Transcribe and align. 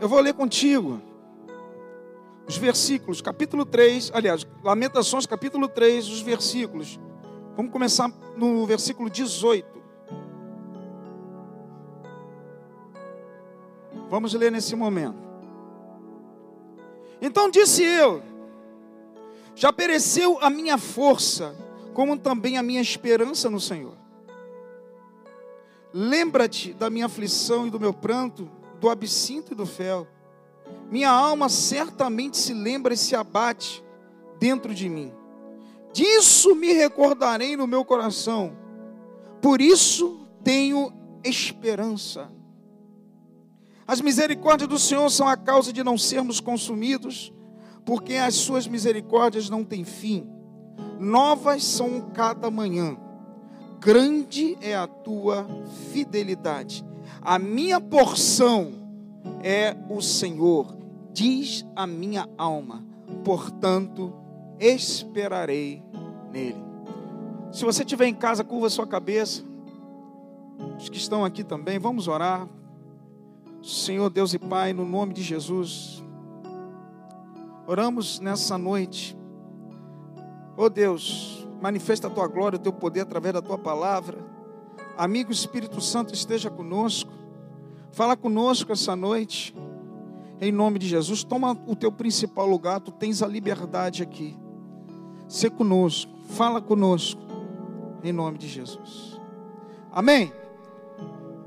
Eu 0.00 0.08
vou 0.08 0.18
ler 0.18 0.32
contigo 0.32 1.02
os 2.48 2.56
versículos, 2.56 3.20
capítulo 3.20 3.66
3, 3.66 4.10
aliás, 4.14 4.46
Lamentações, 4.64 5.26
capítulo 5.26 5.68
3, 5.68 6.08
os 6.08 6.22
versículos. 6.22 6.98
Vamos 7.54 7.70
começar 7.70 8.10
no 8.34 8.64
versículo 8.64 9.10
18. 9.10 9.68
Vamos 14.08 14.32
ler 14.32 14.50
nesse 14.50 14.74
momento. 14.74 15.18
Então 17.20 17.50
disse 17.50 17.84
eu: 17.84 18.22
Já 19.54 19.70
pereceu 19.70 20.38
a 20.40 20.48
minha 20.48 20.78
força, 20.78 21.54
como 21.92 22.18
também 22.18 22.56
a 22.56 22.62
minha 22.62 22.80
esperança 22.80 23.50
no 23.50 23.60
Senhor. 23.60 23.96
Lembra-te 25.92 26.72
da 26.72 26.88
minha 26.88 27.04
aflição 27.04 27.66
e 27.66 27.70
do 27.70 27.78
meu 27.78 27.92
pranto, 27.92 28.50
do 28.80 28.88
absinto 28.88 29.52
e 29.52 29.56
do 29.56 29.66
fel 29.66 30.06
minha 30.90 31.10
alma 31.10 31.48
certamente 31.48 32.36
se 32.36 32.52
lembra 32.52 32.94
e 32.94 32.96
se 32.96 33.14
abate 33.14 33.82
dentro 34.40 34.74
de 34.74 34.88
mim. 34.88 35.12
Disso 35.92 36.54
me 36.54 36.72
recordarei 36.72 37.56
no 37.56 37.66
meu 37.66 37.84
coração, 37.84 38.56
por 39.40 39.60
isso 39.60 40.26
tenho 40.42 40.92
esperança. 41.24 42.30
As 43.86 44.00
misericórdias 44.00 44.68
do 44.68 44.78
Senhor 44.78 45.08
são 45.10 45.28
a 45.28 45.36
causa 45.36 45.72
de 45.72 45.82
não 45.82 45.98
sermos 45.98 46.40
consumidos, 46.40 47.32
porque 47.84 48.14
as 48.14 48.34
suas 48.34 48.66
misericórdias 48.66 49.48
não 49.48 49.64
têm 49.64 49.84
fim. 49.84 50.28
Novas 50.98 51.64
são 51.64 52.10
cada 52.12 52.50
manhã. 52.50 52.96
Grande 53.80 54.56
é 54.60 54.76
a 54.76 54.86
tua 54.86 55.46
fidelidade. 55.92 56.84
A 57.22 57.38
minha 57.38 57.80
porção 57.80 58.72
é 59.42 59.76
o 59.88 60.00
Senhor, 60.00 60.74
diz 61.12 61.66
a 61.76 61.86
minha 61.86 62.28
alma, 62.38 62.84
portanto 63.24 64.12
esperarei 64.58 65.82
nele. 66.32 66.62
Se 67.52 67.64
você 67.64 67.82
estiver 67.82 68.06
em 68.06 68.14
casa, 68.14 68.44
curva 68.44 68.70
sua 68.70 68.86
cabeça. 68.86 69.42
Os 70.78 70.88
que 70.88 70.96
estão 70.96 71.24
aqui 71.24 71.42
também, 71.42 71.78
vamos 71.78 72.08
orar. 72.08 72.48
Senhor 73.62 74.08
Deus 74.08 74.32
e 74.32 74.38
Pai, 74.38 74.72
no 74.72 74.86
nome 74.86 75.12
de 75.12 75.22
Jesus, 75.22 76.02
oramos 77.66 78.18
nessa 78.20 78.56
noite. 78.56 79.16
Oh 80.56 80.70
Deus, 80.70 81.46
manifesta 81.60 82.06
a 82.06 82.10
tua 82.10 82.26
glória, 82.26 82.56
o 82.56 82.62
teu 82.62 82.72
poder 82.72 83.00
através 83.00 83.34
da 83.34 83.42
tua 83.42 83.58
palavra. 83.58 84.18
Amigo 84.96 85.32
Espírito 85.32 85.80
Santo, 85.80 86.14
esteja 86.14 86.50
conosco. 86.50 87.09
Fala 87.92 88.16
conosco 88.16 88.72
essa 88.72 88.94
noite. 88.94 89.54
Em 90.40 90.50
nome 90.50 90.78
de 90.78 90.88
Jesus, 90.88 91.22
toma 91.22 91.52
o 91.66 91.76
teu 91.76 91.92
principal 91.92 92.46
lugar, 92.46 92.80
tu 92.80 92.90
tens 92.90 93.22
a 93.22 93.26
liberdade 93.26 94.02
aqui. 94.02 94.36
Se 95.28 95.50
conosco, 95.50 96.10
fala 96.30 96.62
conosco. 96.62 97.20
Em 98.02 98.12
nome 98.12 98.38
de 98.38 98.48
Jesus. 98.48 99.20
Amém. 99.92 100.32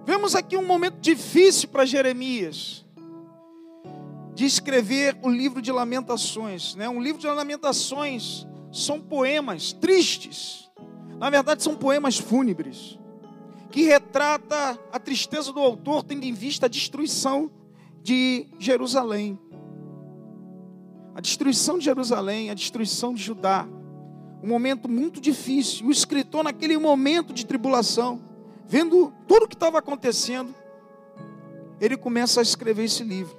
Vemos 0.06 0.36
aqui 0.36 0.56
um 0.56 0.66
momento 0.66 1.00
difícil 1.00 1.70
para 1.70 1.86
Jeremias 1.86 2.86
de 4.36 4.46
escrever 4.46 5.18
o 5.22 5.30
livro 5.30 5.62
de 5.62 5.72
Lamentações, 5.72 6.76
né? 6.76 6.90
Um 6.90 7.02
livro 7.02 7.22
de 7.22 7.28
Lamentações 7.28 8.46
são 8.72 9.00
poemas 9.00 9.74
tristes. 9.74 10.70
Na 11.20 11.30
verdade, 11.30 11.64
são 11.64 11.76
poemas 11.76 12.18
fúnebres 12.18 13.00
que 13.74 13.82
retrata 13.82 14.80
a 14.92 15.00
tristeza 15.00 15.52
do 15.52 15.60
autor, 15.60 16.04
tendo 16.04 16.24
em 16.26 16.32
vista 16.32 16.68
a 16.68 16.70
destruição 16.70 17.50
de 18.04 18.46
Jerusalém. 18.60 19.40
A 21.16 21.20
destruição 21.20 21.80
de 21.80 21.86
Jerusalém, 21.86 22.52
a 22.52 22.54
destruição 22.54 23.16
de 23.16 23.24
Judá. 23.24 23.68
Um 24.44 24.48
momento 24.48 24.88
muito 24.88 25.20
difícil. 25.20 25.88
O 25.88 25.92
escritor, 25.92 26.44
naquele 26.44 26.78
momento 26.78 27.34
de 27.34 27.48
tribulação, 27.48 28.22
vendo 28.68 29.12
tudo 29.28 29.46
o 29.46 29.48
que 29.48 29.56
estava 29.56 29.80
acontecendo, 29.80 30.54
ele 31.82 31.98
começa 31.98 32.42
a 32.42 32.44
escrever 32.44 32.84
esse 32.84 33.04
livro. 33.04 33.36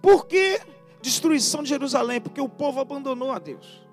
Por 0.00 0.24
que 0.28 0.60
destruição 1.02 1.64
de 1.64 1.70
Jerusalém? 1.70 2.20
Porque 2.20 2.40
o 2.40 2.48
povo 2.48 2.78
abandonou 2.78 3.32
a 3.32 3.40
Deus. 3.40 3.83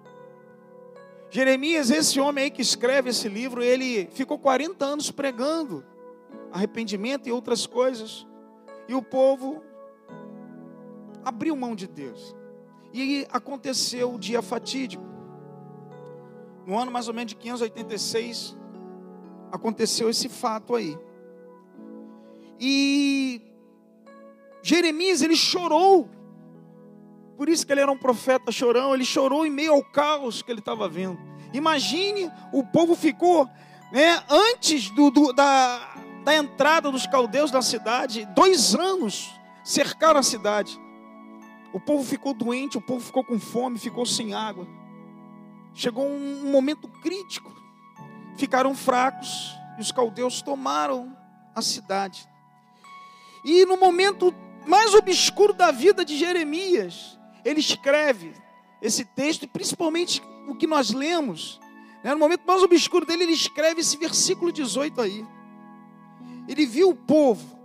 Jeremias, 1.34 1.90
esse 1.90 2.20
homem 2.20 2.44
aí 2.44 2.52
que 2.52 2.62
escreve 2.62 3.10
esse 3.10 3.30
livro, 3.30 3.64
ele 3.64 4.06
ficou 4.08 4.38
40 4.38 4.84
anos 4.84 5.10
pregando 5.10 5.82
arrependimento 6.52 7.26
e 7.26 7.32
outras 7.32 7.66
coisas. 7.66 8.28
E 8.86 8.94
o 8.94 9.02
povo 9.02 9.64
abriu 11.24 11.56
mão 11.56 11.74
de 11.74 11.88
Deus. 11.88 12.36
E 12.94 13.26
aconteceu 13.32 14.14
o 14.14 14.20
dia 14.20 14.42
fatídico. 14.42 15.02
No 16.66 16.78
ano 16.78 16.92
mais 16.92 17.08
ou 17.08 17.14
menos 17.14 17.30
de 17.30 17.38
586, 17.38 18.58
aconteceu 19.54 20.10
esse 20.10 20.28
fato 20.28 20.76
aí. 20.76 21.00
E 22.60 23.42
Jeremias, 24.62 25.22
ele 25.22 25.38
chorou 25.38 26.10
por 27.42 27.50
isso 27.50 27.66
que 27.66 27.74
ele 27.74 27.82
era 27.82 27.92
um 27.92 27.98
profeta 27.98 28.52
chorão, 28.52 28.94
ele 28.94 29.04
chorou 29.04 29.44
em 29.44 29.50
meio 29.50 29.74
ao 29.74 29.84
caos 29.84 30.44
que 30.44 30.52
ele 30.52 30.60
estava 30.60 30.88
vendo. 30.88 31.18
Imagine, 31.52 32.32
o 32.54 32.64
povo 32.64 32.96
ficou, 32.96 33.50
né, 33.92 34.24
antes 34.30 34.92
do, 34.92 35.10
do, 35.10 35.34
da, 35.34 35.96
da 36.24 36.36
entrada 36.36 36.92
dos 36.92 37.08
caldeus 37.08 37.52
na 37.52 37.64
cidade, 37.64 38.28
dois 38.36 38.76
anos 38.76 39.34
cercaram 39.64 40.20
a 40.20 40.24
cidade. 40.24 40.80
O 41.74 41.80
povo 41.80 42.04
ficou 42.04 42.32
doente, 42.32 42.78
o 42.78 42.82
povo 42.82 43.04
ficou 43.04 43.24
com 43.24 43.40
fome, 43.40 43.80
ficou 43.80 44.06
sem 44.06 44.36
água. 44.36 44.68
Chegou 45.74 46.06
um, 46.06 46.52
momento 46.52 46.88
crítico. 47.02 47.52
Ficaram 48.38 48.76
fracos 48.76 49.52
e 49.80 49.82
os 49.82 49.92
caldeus 49.92 50.44
tomaram 50.44 51.18
a 51.56 51.62
cidade. 51.64 52.30
E 53.44 53.66
no 53.66 53.78
momento 53.78 54.32
mais 54.64 54.94
obscuro 54.94 55.54
da 55.54 55.72
vida 55.72 56.06
de 56.06 56.16
Jeremias, 56.16 57.20
ele 57.44 57.60
escreve 57.60 58.34
esse 58.82 59.06
texto, 59.06 59.48
principalmente 59.48 60.22
o 60.48 60.56
que 60.56 60.68
nós 60.68 60.92
lemos, 60.92 61.60
né, 62.04 62.14
no 62.14 62.20
momento 62.20 62.44
mais 62.46 62.64
obscuro 62.64 63.06
dele, 63.06 63.24
ele 63.24 63.34
escreve 63.34 63.82
esse 63.82 63.98
versículo 63.98 64.52
18 64.52 65.02
aí. 65.02 65.26
Ele 66.48 66.66
viu 66.66 66.90
o 66.90 66.96
povo 66.96 67.60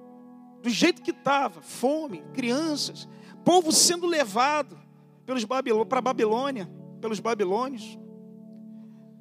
do 0.62 0.68
jeito 0.68 1.02
que 1.02 1.10
estava, 1.10 1.62
fome, 1.62 2.22
crianças, 2.34 3.08
povo 3.44 3.72
sendo 3.72 4.06
levado 4.06 4.78
pelos 5.24 5.44
para 5.44 5.98
a 5.98 6.02
Babilônia, 6.02 6.70
pelos 7.00 7.20
babilônios. 7.20 7.98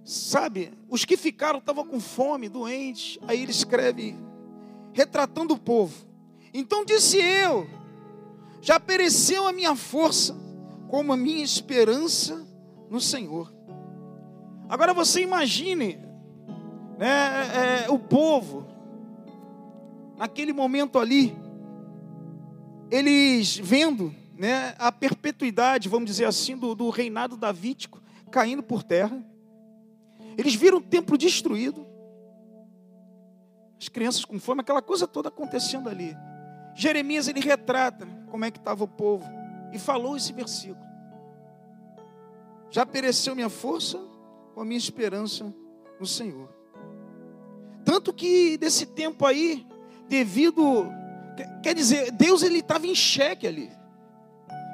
Sabe, 0.03 0.71
os 0.87 1.03
que 1.03 1.17
ficaram 1.17 1.59
estavam 1.59 1.85
com 1.85 1.99
fome, 1.99 2.47
doentes. 2.47 3.17
Aí 3.27 3.41
ele 3.41 3.51
escreve, 3.51 4.15
retratando 4.93 5.53
o 5.55 5.57
povo. 5.57 6.07
Então 6.53 6.85
disse 6.85 7.17
eu: 7.17 7.67
já 8.61 8.79
pereceu 8.79 9.47
a 9.47 9.53
minha 9.53 9.75
força, 9.75 10.35
como 10.87 11.13
a 11.13 11.17
minha 11.17 11.43
esperança 11.43 12.45
no 12.89 13.01
Senhor. 13.01 13.53
Agora 14.67 14.93
você 14.93 15.21
imagine 15.21 15.99
né, 16.97 17.07
é, 17.07 17.85
é, 17.85 17.89
o 17.89 17.99
povo, 17.99 18.65
naquele 20.17 20.53
momento 20.53 20.97
ali, 20.97 21.35
eles 22.89 23.57
vendo 23.57 24.13
né, 24.37 24.75
a 24.77 24.91
perpetuidade, 24.91 25.89
vamos 25.89 26.09
dizer 26.09 26.25
assim, 26.25 26.57
do, 26.57 26.73
do 26.73 26.89
reinado 26.89 27.37
davídico 27.37 28.01
caindo 28.31 28.63
por 28.63 28.83
terra. 28.83 29.23
Eles 30.37 30.55
viram 30.55 30.77
o 30.77 30.81
templo 30.81 31.17
destruído, 31.17 31.85
as 33.79 33.87
crianças 33.87 34.25
com 34.25 34.39
fome, 34.39 34.61
aquela 34.61 34.81
coisa 34.81 35.07
toda 35.07 35.29
acontecendo 35.29 35.89
ali. 35.89 36.15
Jeremias 36.75 37.27
ele 37.27 37.39
retrata 37.39 38.05
como 38.29 38.43
é 38.43 38.51
que 38.51 38.57
estava 38.57 38.83
o 38.83 38.87
povo 38.87 39.44
e 39.73 39.79
falou 39.79 40.15
esse 40.15 40.33
versículo. 40.33 40.85
Já 42.69 42.85
pereceu 42.85 43.35
minha 43.35 43.49
força 43.49 43.99
com 44.53 44.61
a 44.61 44.65
minha 44.65 44.77
esperança 44.77 45.53
no 45.99 46.05
Senhor. 46.05 46.49
Tanto 47.83 48.13
que 48.13 48.57
desse 48.57 48.85
tempo 48.85 49.25
aí, 49.25 49.65
devido, 50.09 50.87
quer 51.61 51.75
dizer, 51.75 52.11
Deus 52.11 52.41
ele 52.41 52.59
estava 52.59 52.87
em 52.87 52.95
xeque 52.95 53.47
ali. 53.47 53.71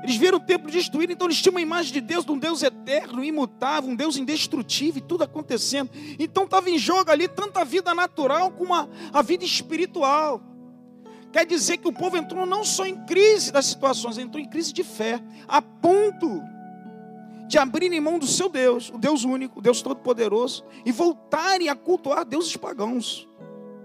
Eles 0.03 0.15
viram 0.15 0.39
o 0.39 0.41
templo 0.41 0.71
destruído, 0.71 1.13
então 1.13 1.27
eles 1.27 1.39
tinham 1.39 1.53
uma 1.53 1.61
imagem 1.61 1.93
de 1.93 2.01
Deus, 2.01 2.25
de 2.25 2.31
um 2.31 2.37
Deus 2.39 2.63
eterno, 2.63 3.23
imutável, 3.23 3.91
um 3.91 3.95
Deus 3.95 4.17
indestrutível, 4.17 4.99
e 4.99 5.05
tudo 5.05 5.23
acontecendo. 5.23 5.91
Então 6.17 6.45
estava 6.45 6.69
em 6.69 6.77
jogo 6.77 7.11
ali 7.11 7.27
tanto 7.27 7.59
a 7.59 7.63
vida 7.63 7.93
natural 7.93 8.51
como 8.51 8.73
a, 8.73 8.87
a 9.13 9.21
vida 9.21 9.45
espiritual. 9.45 10.41
Quer 11.31 11.45
dizer 11.45 11.77
que 11.77 11.87
o 11.87 11.93
povo 11.93 12.17
entrou 12.17 12.45
não 12.45 12.63
só 12.63 12.85
em 12.85 13.05
crise 13.05 13.51
das 13.51 13.65
situações, 13.65 14.17
entrou 14.17 14.43
em 14.43 14.49
crise 14.49 14.73
de 14.73 14.83
fé, 14.83 15.21
a 15.47 15.61
ponto 15.61 16.41
de 17.47 17.57
abrirem 17.57 17.99
mão 18.01 18.19
do 18.19 18.27
seu 18.27 18.49
Deus, 18.49 18.89
o 18.89 18.97
Deus 18.97 19.23
único, 19.23 19.59
o 19.59 19.61
Deus 19.61 19.81
Todo-Poderoso, 19.81 20.63
e 20.85 20.91
voltarem 20.91 21.69
a 21.69 21.75
cultuar 21.75 22.25
deuses 22.25 22.55
pagãos. 22.57 23.27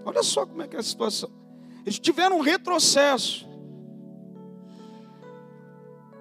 Olha 0.05 0.23
só 0.23 0.45
como 0.45 0.61
é 0.61 0.67
que 0.67 0.75
é 0.75 0.79
a 0.79 0.83
situação. 0.83 1.29
Eles 1.85 1.99
tiveram 1.99 2.37
um 2.37 2.41
retrocesso. 2.41 3.47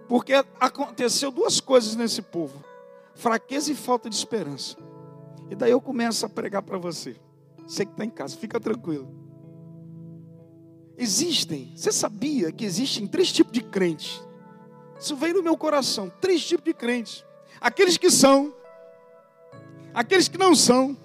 Porque 0.09 0.33
aconteceu 0.61 1.33
duas 1.33 1.61
coisas 1.61 1.97
nesse 1.97 2.23
povo: 2.23 2.63
fraqueza 3.15 3.73
e 3.73 3.75
falta 3.75 4.09
de 4.09 4.15
esperança. 4.15 4.77
E 5.51 5.55
daí 5.55 5.73
eu 5.73 5.81
começo 5.81 6.25
a 6.25 6.29
pregar 6.29 6.63
para 6.63 6.79
você. 6.79 7.17
Você 7.67 7.85
que 7.85 7.93
está 7.93 8.05
em 8.05 8.11
casa, 8.11 8.37
fica 8.37 8.61
tranquilo. 8.61 9.26
Existem, 10.99 11.73
você 11.77 11.93
sabia 11.93 12.51
que 12.51 12.65
existem 12.65 13.07
três 13.07 13.31
tipos 13.31 13.53
de 13.53 13.61
crentes? 13.61 14.23
Isso 14.99 15.15
veio 15.15 15.35
no 15.35 15.43
meu 15.43 15.57
coração: 15.57 16.11
três 16.21 16.45
tipos 16.45 16.65
de 16.65 16.73
crentes. 16.73 17.25
Aqueles 17.61 17.99
que 17.99 18.11
são, 18.11 18.55
aqueles 19.93 20.27
que 20.27 20.39
não 20.39 20.55
são, 20.55 20.97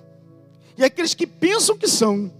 e 0.77 0.83
aqueles 0.83 1.13
que 1.13 1.27
pensam 1.27 1.77
que 1.77 1.87
são. 1.87 2.31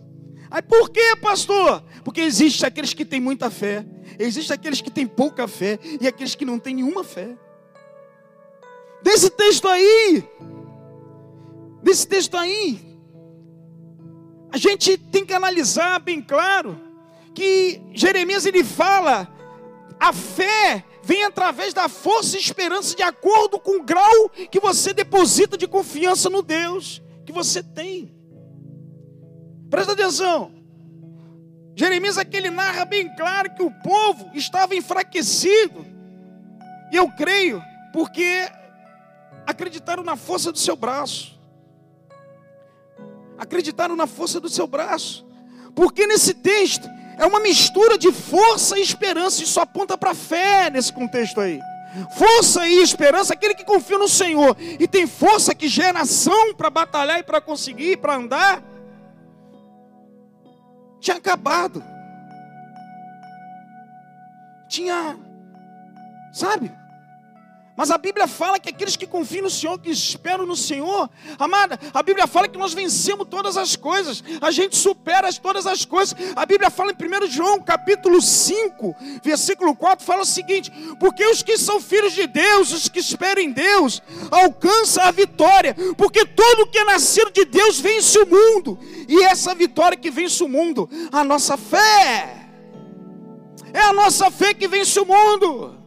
Aí 0.50 0.62
por 0.62 0.90
quê, 0.90 1.16
pastor? 1.22 1.84
Porque 2.04 2.22
existe 2.22 2.66
aqueles 2.66 2.94
que 2.94 3.04
têm 3.04 3.20
muita 3.20 3.50
fé, 3.50 3.86
existe 4.18 4.54
aqueles 4.54 4.80
que 4.80 4.90
têm 4.90 5.06
pouca 5.06 5.48
fé 5.48 5.78
e 6.00 6.08
aqueles 6.08 6.36
que 6.36 6.46
não 6.46 6.58
têm 6.58 6.76
nenhuma 6.76 7.04
fé. 7.04 7.38
Desse 9.04 9.30
texto 9.30 9.68
aí, 9.68 10.24
desse 11.84 12.08
texto 12.08 12.38
aí, 12.38 12.80
a 14.52 14.58
gente 14.58 14.98
tem 14.98 15.26
que 15.26 15.34
analisar 15.34 16.00
bem 16.00 16.22
claro 16.22 16.91
que 17.34 17.82
Jeremias 17.94 18.46
ele 18.46 18.64
fala 18.64 19.28
a 20.00 20.12
fé 20.12 20.84
vem 21.04 21.24
através 21.24 21.74
da 21.74 21.88
força 21.88 22.38
e 22.38 22.40
esperança 22.40 22.96
de 22.96 23.04
acordo 23.04 23.60
com 23.60 23.78
o 23.78 23.84
grau 23.84 24.30
que 24.50 24.60
você 24.60 24.94
deposita 24.94 25.58
de 25.58 25.68
confiança 25.68 26.30
no 26.30 26.42
Deus 26.42 27.02
que 27.26 27.32
você 27.32 27.62
tem. 27.64 28.14
Presta 29.70 29.94
atenção. 29.94 30.54
Jeremias 31.76 32.18
aqui 32.18 32.38
ele 32.38 32.50
narra 32.50 32.86
bem 32.86 33.14
claro 33.16 33.54
que 33.56 33.64
o 33.64 33.72
povo 33.72 34.30
estava 34.34 34.76
enfraquecido. 34.76 35.86
E 36.92 36.96
eu 36.96 37.10
creio 37.12 37.64
porque 37.94 38.50
acreditaram 39.46 40.04
na 40.04 40.16
força 40.16 40.52
do 40.52 40.58
seu 40.58 40.76
braço. 40.76 41.40
Acreditaram 43.38 43.96
na 43.96 44.06
força 44.06 44.40
do 44.40 44.50
seu 44.50 44.68
braço. 44.68 45.26
Porque 45.74 46.06
nesse 46.06 46.34
texto 46.34 46.88
é 47.22 47.26
uma 47.28 47.40
mistura 47.40 48.00
de 48.00 48.12
força 48.12 48.80
e 48.80 48.82
esperança. 48.82 49.44
Isso 49.44 49.60
aponta 49.60 49.96
para 49.96 50.16
fé 50.16 50.72
nesse 50.72 50.92
contexto 50.92 51.40
aí. 51.40 51.62
Força 52.18 52.68
e 52.68 52.82
esperança, 52.82 53.34
aquele 53.34 53.54
que 53.54 53.64
confia 53.64 54.00
no 54.00 54.08
Senhor 54.08 54.58
e 54.60 54.88
tem 54.88 55.06
força 55.06 55.54
que 55.54 55.68
gera 55.68 56.02
ação 56.02 56.56
para 56.56 56.72
batalhar 56.72 57.20
e 57.20 57.24
para 57.24 57.40
conseguir, 57.40 57.98
para 57.98 58.16
andar, 58.16 58.64
tinha 61.00 61.18
acabado. 61.18 61.84
Tinha, 64.68 65.16
sabe? 66.32 66.72
Mas 67.82 67.90
a 67.90 67.98
Bíblia 67.98 68.28
fala 68.28 68.60
que 68.60 68.70
aqueles 68.70 68.96
que 68.96 69.08
confiam 69.08 69.42
no 69.42 69.50
Senhor, 69.50 69.80
que 69.80 69.90
esperam 69.90 70.46
no 70.46 70.56
Senhor, 70.56 71.10
amada, 71.40 71.80
a 71.92 72.04
Bíblia 72.04 72.28
fala 72.28 72.48
que 72.48 72.56
nós 72.56 72.76
vencemos 72.76 73.26
todas 73.28 73.58
as 73.58 73.76
coisas, 73.76 74.24
a 74.40 74.52
gente 74.52 74.78
supera 74.78 75.34
todas 75.34 75.66
as 75.66 75.84
coisas. 75.84 76.16
A 76.36 76.46
Bíblia 76.46 76.70
fala 76.70 76.92
em 76.92 77.26
1 77.26 77.32
João, 77.32 77.60
capítulo 77.60 78.22
5, 78.22 78.96
versículo 79.24 79.76
4, 79.76 80.06
fala 80.06 80.22
o 80.22 80.26
seguinte: 80.26 80.72
porque 81.00 81.26
os 81.26 81.42
que 81.42 81.58
são 81.58 81.82
filhos 81.82 82.14
de 82.14 82.28
Deus, 82.28 82.72
os 82.72 82.88
que 82.88 83.00
esperam 83.00 83.42
em 83.42 83.52
Deus, 83.52 84.00
alcançam 84.30 85.04
a 85.04 85.10
vitória, 85.10 85.76
porque 85.98 86.24
todo 86.24 86.68
que 86.68 86.78
é 86.78 86.84
nascido 86.84 87.32
de 87.32 87.46
Deus 87.46 87.80
vence 87.80 88.20
o 88.20 88.28
mundo, 88.28 88.78
e 89.08 89.24
essa 89.24 89.56
vitória 89.56 89.98
que 89.98 90.12
vence 90.12 90.44
o 90.44 90.48
mundo, 90.48 90.88
a 91.12 91.24
nossa 91.24 91.58
fé, 91.58 92.46
é 93.74 93.80
a 93.80 93.92
nossa 93.92 94.30
fé 94.30 94.54
que 94.54 94.68
vence 94.68 95.00
o 95.00 95.06
mundo. 95.08 95.81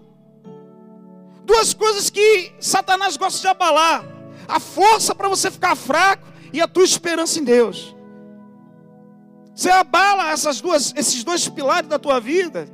Duas 1.44 1.74
coisas 1.74 2.10
que 2.10 2.52
Satanás 2.58 3.16
gosta 3.16 3.40
de 3.40 3.46
abalar: 3.46 4.04
a 4.48 4.58
força 4.58 5.14
para 5.14 5.28
você 5.28 5.50
ficar 5.50 5.76
fraco 5.76 6.26
e 6.52 6.60
a 6.60 6.68
tua 6.68 6.84
esperança 6.84 7.38
em 7.38 7.44
Deus. 7.44 7.94
Você 9.54 9.70
abala 9.70 10.30
essas 10.30 10.60
duas, 10.60 10.92
esses 10.96 11.22
dois 11.22 11.48
pilares 11.48 11.88
da 11.88 11.98
tua 11.98 12.18
vida, 12.18 12.68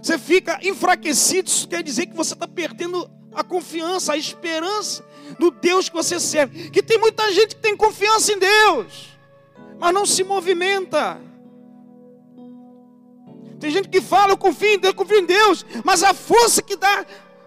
você 0.00 0.18
fica 0.18 0.58
enfraquecido. 0.62 1.48
Isso 1.48 1.66
quer 1.66 1.82
dizer 1.82 2.06
que 2.06 2.16
você 2.16 2.34
está 2.34 2.46
perdendo 2.46 3.10
a 3.34 3.42
confiança, 3.42 4.12
a 4.12 4.16
esperança 4.16 5.04
no 5.38 5.50
Deus 5.50 5.88
que 5.88 5.94
você 5.94 6.20
serve. 6.20 6.70
Que 6.70 6.82
tem 6.82 6.98
muita 6.98 7.32
gente 7.32 7.56
que 7.56 7.62
tem 7.62 7.76
confiança 7.76 8.32
em 8.32 8.38
Deus, 8.38 9.18
mas 9.78 9.92
não 9.92 10.06
se 10.06 10.22
movimenta. 10.22 11.20
Tem 13.58 13.70
gente 13.70 13.88
que 13.88 14.00
fala, 14.00 14.32
eu 14.32 14.36
confio 14.36 14.74
em 14.74 14.78
Deus, 14.78 14.92
eu 14.92 14.96
confio 14.96 15.18
em 15.18 15.26
Deus, 15.26 15.64
mas 15.82 16.02
a 16.02 16.14
força 16.14 16.62
que 16.62 16.76
dá 16.76 17.04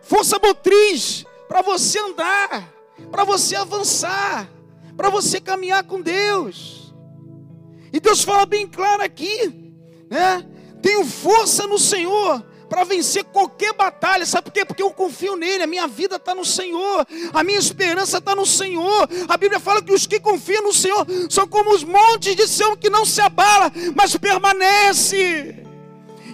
força 0.10 0.40
motriz 0.40 1.24
para 1.48 1.62
você 1.62 2.00
andar, 2.00 2.74
para 3.12 3.24
você 3.24 3.56
avançar, 3.56 4.50
para 4.98 5.08
você 5.08 5.40
caminhar 5.40 5.84
com 5.84 6.02
Deus. 6.02 6.96
E 7.94 8.00
Deus 8.00 8.24
fala 8.24 8.44
bem 8.48 8.68
claro 8.68 9.04
aqui, 9.04 9.72
né? 10.10 10.44
Tenho 10.82 11.06
força 11.06 11.68
no 11.68 11.78
Senhor 11.78 12.44
para 12.68 12.84
vencer 12.84 13.24
qualquer 13.26 13.74
batalha, 13.74 14.26
sabe 14.26 14.46
por 14.46 14.52
quê? 14.52 14.66
Porque 14.66 14.82
eu 14.82 14.92
confio 14.92 15.36
nele, 15.36 15.64
a 15.64 15.68
minha 15.68 15.88
vida 15.88 16.16
está 16.16 16.34
no 16.34 16.46
Senhor, 16.46 17.06
a 17.32 17.44
minha 17.44 17.60
esperança 17.60 18.18
está 18.18 18.36
no 18.36 18.48
Senhor. 18.48 19.08
A 19.28 19.38
Bíblia 19.38 19.60
fala 19.60 19.82
que 19.82 19.94
os 19.94 20.08
que 20.08 20.20
confiam 20.20 20.64
no 20.64 20.74
Senhor 20.74 21.06
são 21.30 21.48
como 21.48 21.72
os 21.72 21.84
montes 21.84 22.36
de 22.36 22.48
Sião 22.48 22.76
que 22.76 22.90
não 22.90 23.06
se 23.06 23.22
abala, 23.22 23.72
mas 23.96 24.16
permanece. 24.18 25.69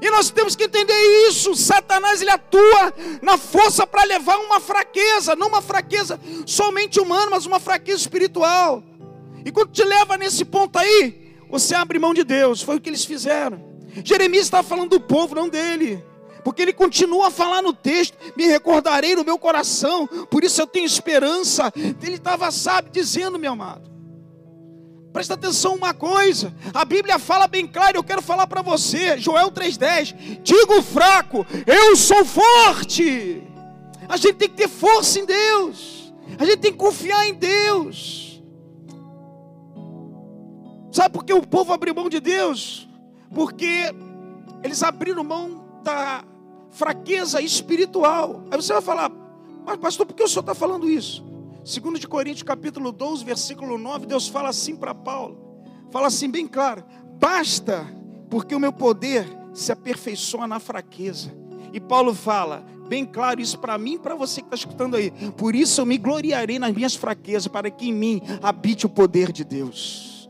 E 0.02 0.10
nós 0.10 0.30
temos 0.30 0.56
que 0.56 0.66
entender 0.66 1.28
isso. 1.28 1.56
Satanás 1.56 2.22
ele 2.22 2.32
atua 2.32 2.94
na 3.22 3.38
força 3.38 3.86
para 3.86 4.04
levar 4.04 4.38
uma 4.38 4.60
fraqueza, 4.60 5.36
não 5.36 5.48
uma 5.48 5.62
fraqueza 5.62 6.20
somente 6.46 7.00
humana, 7.00 7.32
mas 7.32 7.46
uma 7.46 7.60
fraqueza 7.60 8.00
espiritual. 8.00 8.84
E 9.44 9.52
quando 9.52 9.72
te 9.72 9.84
leva 9.84 10.18
nesse 10.18 10.44
ponto 10.44 10.78
aí, 10.78 11.36
você 11.50 11.76
abre 11.76 12.00
mão 12.00 12.14
de 12.14 12.24
Deus. 12.24 12.62
Foi 12.62 12.78
o 12.78 12.82
que 12.82 12.90
eles 12.90 13.06
fizeram. 13.06 13.64
Jeremias 14.04 14.46
está 14.46 14.64
falando 14.64 14.90
do 14.92 15.00
povo, 15.00 15.36
não 15.36 15.48
dele. 15.48 16.04
Porque 16.44 16.62
ele 16.62 16.74
continua 16.74 17.28
a 17.28 17.32
falar 17.32 17.62
no 17.64 17.74
texto, 17.74 18.16
me 18.36 18.46
recordarei 18.46 19.16
no 19.16 19.24
meu 19.24 19.40
coração, 19.40 20.06
por 20.30 20.44
isso 20.44 20.62
eu 20.62 20.68
tenho 20.68 20.86
esperança. 20.86 21.74
Ele 21.76 22.16
estava, 22.16 22.52
sabe, 22.52 22.92
dizendo, 22.92 23.40
meu 23.40 23.54
amado, 23.54 23.90
Presta 25.16 25.36
atenção 25.36 25.76
uma 25.76 25.94
coisa. 25.94 26.54
A 26.74 26.84
Bíblia 26.84 27.18
fala 27.18 27.48
bem 27.48 27.66
claro, 27.66 27.96
eu 27.96 28.04
quero 28.04 28.22
falar 28.22 28.46
para 28.48 28.62
você, 28.62 29.18
Joel 29.18 29.50
3:10. 29.50 30.42
Digo 30.44 30.82
fraco, 30.82 31.48
eu 31.66 31.96
sou 31.96 32.26
forte. 32.26 33.42
A 34.10 34.18
gente 34.18 34.34
tem 34.34 34.50
que 34.50 34.56
ter 34.56 34.68
força 34.68 35.18
em 35.18 35.26
Deus. 35.26 36.14
A 36.38 36.44
gente 36.44 36.58
tem 36.58 36.72
que 36.74 36.78
confiar 36.78 37.26
em 37.26 37.34
Deus. 37.34 38.44
Sabe 40.92 41.14
por 41.14 41.24
que 41.24 41.32
o 41.32 41.48
povo 41.48 41.72
abriu 41.72 41.96
mão 41.96 42.10
de 42.10 42.20
Deus? 42.20 42.86
Porque 43.34 43.96
eles 44.62 44.84
abriram 44.84 45.24
mão 45.24 45.64
da 45.82 46.26
fraqueza 46.72 47.40
espiritual. 47.40 48.44
Aí 48.52 48.62
você 48.62 48.74
vai 48.74 48.82
falar, 48.82 49.10
mas 49.66 49.78
pastor, 49.78 50.06
por 50.06 50.14
que 50.14 50.24
o 50.24 50.28
senhor 50.28 50.42
está 50.42 50.54
falando 50.54 50.90
isso? 50.90 51.24
Segundo 51.66 51.98
de 51.98 52.08
Coríntios 52.08 52.44
capítulo 52.44 52.92
12, 52.92 53.26
versículo 53.26 53.76
9, 53.76 54.06
Deus 54.06 54.28
fala 54.28 54.50
assim 54.50 54.76
para 54.76 54.94
Paulo. 54.94 55.66
Fala 55.92 56.08
assim 56.08 56.30
bem 56.30 56.48
claro: 56.48 56.86
"Basta, 57.20 57.88
porque 58.30 58.54
o 58.54 58.60
meu 58.60 58.72
poder 58.72 59.26
se 59.52 59.72
aperfeiçoa 59.72 60.48
na 60.48 60.60
fraqueza". 60.60 61.36
E 61.74 61.80
Paulo 61.80 62.14
fala, 62.14 62.64
bem 62.88 63.04
claro 63.04 63.42
isso 63.42 63.58
para 63.58 63.80
mim 63.80 63.96
e 63.96 64.00
para 64.00 64.14
você 64.14 64.42
que 64.42 64.48
está 64.48 64.56
escutando 64.56 64.96
aí. 64.96 65.12
Por 65.36 65.56
isso 65.56 65.82
eu 65.82 65.88
me 65.88 65.98
gloriarei 65.98 66.60
nas 66.60 66.72
minhas 66.72 66.96
fraquezas, 66.96 67.48
para 67.48 67.72
que 67.72 67.90
em 67.90 67.94
mim 67.94 68.22
habite 68.44 68.86
o 68.86 68.90
poder 68.90 69.32
de 69.32 69.44
Deus. 69.44 70.30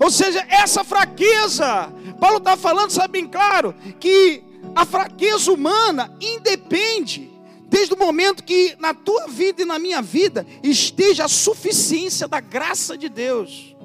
Ou 0.00 0.10
seja, 0.10 0.44
essa 0.48 0.82
fraqueza, 0.82 1.92
Paulo 2.18 2.38
está 2.38 2.56
falando, 2.56 2.90
sabe 2.90 3.20
bem 3.20 3.28
claro, 3.28 3.74
que 4.00 4.42
a 4.74 4.86
fraqueza 4.86 5.52
humana 5.52 6.16
independe 6.20 7.29
desde 7.70 7.94
o 7.94 7.98
momento 7.98 8.42
que 8.42 8.76
na 8.78 8.92
tua 8.92 9.28
vida 9.28 9.62
e 9.62 9.64
na 9.64 9.78
minha 9.78 10.02
vida 10.02 10.44
esteja 10.62 11.24
a 11.24 11.28
suficiência 11.28 12.26
da 12.26 12.40
graça 12.40 12.98
de 12.98 13.08
Deus. 13.08 13.76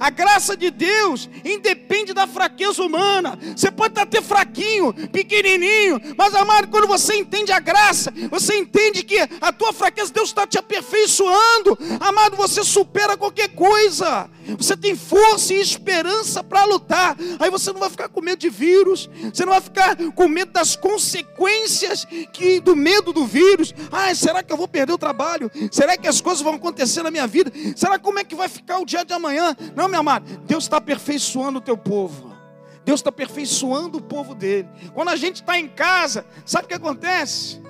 A 0.00 0.10
graça 0.10 0.56
de 0.56 0.70
Deus 0.70 1.28
independe 1.44 2.14
da 2.14 2.26
fraqueza 2.26 2.80
humana. 2.82 3.36
Você 3.56 3.70
pode 3.70 3.90
estar 3.90 4.02
até 4.02 4.22
fraquinho, 4.22 4.94
pequenininho, 5.08 6.00
mas 6.16 6.34
amado, 6.34 6.68
quando 6.68 6.86
você 6.86 7.16
entende 7.16 7.50
a 7.50 7.58
graça, 7.58 8.12
você 8.30 8.56
entende 8.56 9.02
que 9.02 9.18
a 9.40 9.52
tua 9.52 9.72
fraqueza 9.72 10.12
Deus 10.12 10.28
está 10.28 10.46
te 10.46 10.56
aperfeiçoando. 10.56 11.76
Amado, 11.98 12.36
você 12.36 12.62
supera 12.62 13.16
qualquer 13.16 13.48
coisa. 13.48 14.30
Você 14.56 14.76
tem 14.76 14.96
força 14.96 15.52
e 15.52 15.60
esperança 15.60 16.42
para 16.42 16.64
lutar. 16.64 17.16
Aí 17.38 17.50
você 17.50 17.72
não 17.72 17.80
vai 17.80 17.90
ficar 17.90 18.08
com 18.08 18.20
medo 18.20 18.38
de 18.38 18.48
vírus. 18.48 19.08
Você 19.32 19.44
não 19.44 19.52
vai 19.52 19.60
ficar 19.60 19.96
com 20.14 20.28
medo 20.28 20.52
das 20.52 20.76
consequências 20.76 22.06
que 22.32 22.60
do 22.60 22.74
medo 22.74 23.12
do 23.12 23.26
vírus. 23.26 23.74
Ah, 23.90 24.14
será 24.14 24.42
que 24.42 24.52
eu 24.52 24.56
vou 24.56 24.68
perder 24.68 24.92
o 24.92 24.98
trabalho? 24.98 25.50
Será 25.70 25.96
que 25.96 26.08
as 26.08 26.20
coisas 26.20 26.42
vão 26.42 26.54
acontecer 26.54 27.02
na 27.02 27.10
minha 27.10 27.26
vida? 27.26 27.52
Será 27.76 27.98
como 27.98 28.18
é 28.18 28.24
que 28.24 28.34
vai 28.34 28.48
ficar 28.48 28.78
o 28.78 28.86
dia 28.86 29.04
de 29.04 29.12
amanhã? 29.12 29.56
Não, 29.74 29.88
meu 29.88 30.00
amado. 30.00 30.24
Deus 30.46 30.64
está 30.64 30.78
aperfeiçoando 30.78 31.58
o 31.58 31.62
teu 31.62 31.76
povo. 31.76 32.36
Deus 32.84 33.00
está 33.00 33.10
aperfeiçoando 33.10 33.98
o 33.98 34.02
povo 34.02 34.34
dele. 34.34 34.68
Quando 34.94 35.08
a 35.08 35.16
gente 35.16 35.36
está 35.36 35.58
em 35.58 35.68
casa, 35.68 36.24
sabe 36.46 36.64
o 36.64 36.68
que 36.68 36.74
acontece? 36.74 37.60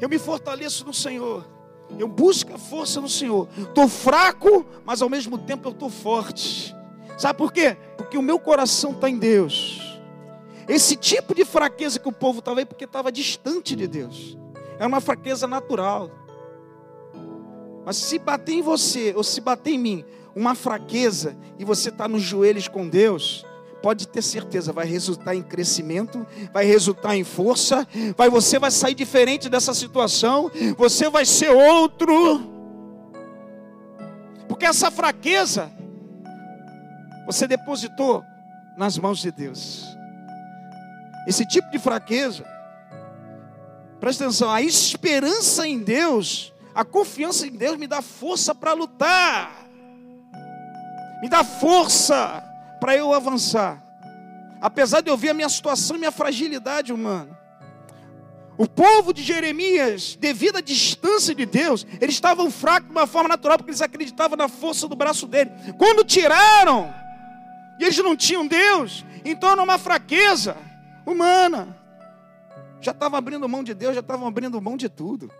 Eu 0.00 0.08
me 0.08 0.18
fortaleço 0.18 0.84
no 0.84 0.92
Senhor. 0.92 1.59
Eu 1.98 2.08
busco 2.08 2.54
a 2.54 2.58
força 2.58 3.00
no 3.00 3.08
Senhor. 3.08 3.48
Estou 3.56 3.88
fraco, 3.88 4.64
mas 4.84 5.02
ao 5.02 5.08
mesmo 5.08 5.36
tempo 5.36 5.68
eu 5.68 5.72
estou 5.72 5.90
forte. 5.90 6.74
Sabe 7.18 7.38
por 7.38 7.52
quê? 7.52 7.76
Porque 7.96 8.16
o 8.16 8.22
meu 8.22 8.38
coração 8.38 8.92
está 8.92 9.08
em 9.08 9.18
Deus. 9.18 9.98
Esse 10.68 10.96
tipo 10.96 11.34
de 11.34 11.44
fraqueza 11.44 11.98
que 11.98 12.08
o 12.08 12.12
povo 12.12 12.38
estava 12.38 12.60
aí, 12.60 12.64
porque 12.64 12.84
estava 12.84 13.10
distante 13.10 13.74
de 13.74 13.86
Deus. 13.86 14.38
É 14.78 14.86
uma 14.86 15.00
fraqueza 15.00 15.46
natural. 15.46 16.10
Mas 17.84 17.96
se 17.96 18.18
bater 18.18 18.52
em 18.52 18.62
você, 18.62 19.12
ou 19.16 19.22
se 19.22 19.40
bater 19.40 19.72
em 19.72 19.78
mim, 19.78 20.04
uma 20.34 20.54
fraqueza, 20.54 21.36
e 21.58 21.64
você 21.64 21.88
está 21.88 22.06
nos 22.06 22.22
joelhos 22.22 22.68
com 22.68 22.88
Deus, 22.88 23.44
pode 23.82 24.06
ter 24.08 24.22
certeza, 24.22 24.72
vai 24.72 24.86
resultar 24.86 25.34
em 25.34 25.42
crescimento, 25.42 26.26
vai 26.52 26.64
resultar 26.64 27.16
em 27.16 27.24
força, 27.24 27.86
vai 28.16 28.28
você 28.28 28.58
vai 28.58 28.70
sair 28.70 28.94
diferente 28.94 29.48
dessa 29.48 29.74
situação, 29.74 30.50
você 30.76 31.08
vai 31.08 31.24
ser 31.24 31.50
outro. 31.50 32.40
Porque 34.48 34.66
essa 34.66 34.90
fraqueza 34.90 35.70
você 37.26 37.46
depositou 37.46 38.24
nas 38.76 38.98
mãos 38.98 39.20
de 39.20 39.30
Deus. 39.30 39.86
Esse 41.26 41.46
tipo 41.46 41.70
de 41.70 41.78
fraqueza, 41.78 42.44
presta 44.00 44.24
atenção, 44.24 44.50
a 44.50 44.62
esperança 44.62 45.66
em 45.66 45.78
Deus, 45.78 46.52
a 46.74 46.84
confiança 46.84 47.46
em 47.46 47.52
Deus 47.52 47.76
me 47.76 47.86
dá 47.86 48.02
força 48.02 48.54
para 48.54 48.72
lutar, 48.72 49.66
me 51.22 51.28
dá 51.28 51.44
força 51.44 52.49
para 52.80 52.96
eu 52.96 53.12
avançar. 53.12 53.82
Apesar 54.60 55.00
de 55.00 55.10
eu 55.10 55.16
ver 55.16 55.30
a 55.30 55.34
minha 55.34 55.48
situação 55.48 55.96
e 55.96 55.98
minha 56.00 56.12
fragilidade 56.12 56.92
humana. 56.92 57.38
O 58.58 58.68
povo 58.68 59.14
de 59.14 59.22
Jeremias, 59.22 60.16
devido 60.20 60.56
à 60.56 60.60
distância 60.60 61.34
de 61.34 61.46
Deus, 61.46 61.86
eles 61.98 62.14
estavam 62.14 62.50
fracos 62.50 62.88
de 62.88 62.92
uma 62.92 63.06
forma 63.06 63.28
natural, 63.28 63.56
porque 63.56 63.70
eles 63.70 63.80
acreditavam 63.80 64.36
na 64.36 64.48
força 64.48 64.86
do 64.86 64.94
braço 64.94 65.26
dele. 65.26 65.50
Quando 65.78 66.04
tiraram, 66.04 66.92
e 67.78 67.84
eles 67.84 67.96
não 67.96 68.14
tinham 68.14 68.46
Deus, 68.46 69.02
então 69.24 69.50
era 69.50 69.62
uma 69.62 69.78
fraqueza 69.78 70.56
humana. 71.06 71.74
Já 72.82 72.92
estavam 72.92 73.18
abrindo 73.18 73.48
mão 73.48 73.64
de 73.64 73.72
Deus, 73.72 73.94
já 73.94 74.00
estavam 74.00 74.28
abrindo 74.28 74.60
mão 74.60 74.76
de 74.76 74.90
tudo. 74.90 75.30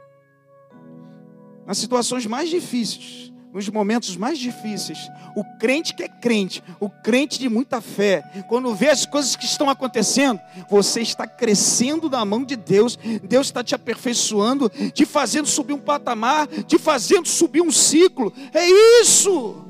Nas 1.66 1.78
situações 1.78 2.26
mais 2.26 2.48
difíceis, 2.48 3.32
nos 3.52 3.68
momentos 3.68 4.16
mais 4.16 4.38
difíceis, 4.38 4.98
o 5.34 5.44
crente 5.58 5.94
que 5.94 6.02
é 6.02 6.08
crente, 6.08 6.62
o 6.78 6.88
crente 6.88 7.38
de 7.38 7.48
muita 7.48 7.80
fé, 7.80 8.22
quando 8.48 8.74
vê 8.74 8.88
as 8.88 9.04
coisas 9.04 9.34
que 9.34 9.44
estão 9.44 9.68
acontecendo, 9.68 10.40
você 10.68 11.00
está 11.00 11.26
crescendo 11.26 12.08
na 12.08 12.24
mão 12.24 12.44
de 12.44 12.56
Deus, 12.56 12.98
Deus 13.22 13.48
está 13.48 13.62
te 13.62 13.74
aperfeiçoando, 13.74 14.68
te 14.92 15.04
fazendo 15.04 15.46
subir 15.46 15.72
um 15.72 15.78
patamar, 15.78 16.46
te 16.46 16.78
fazendo 16.78 17.26
subir 17.26 17.60
um 17.60 17.70
ciclo. 17.72 18.32
É 18.52 18.66
isso. 19.02 19.69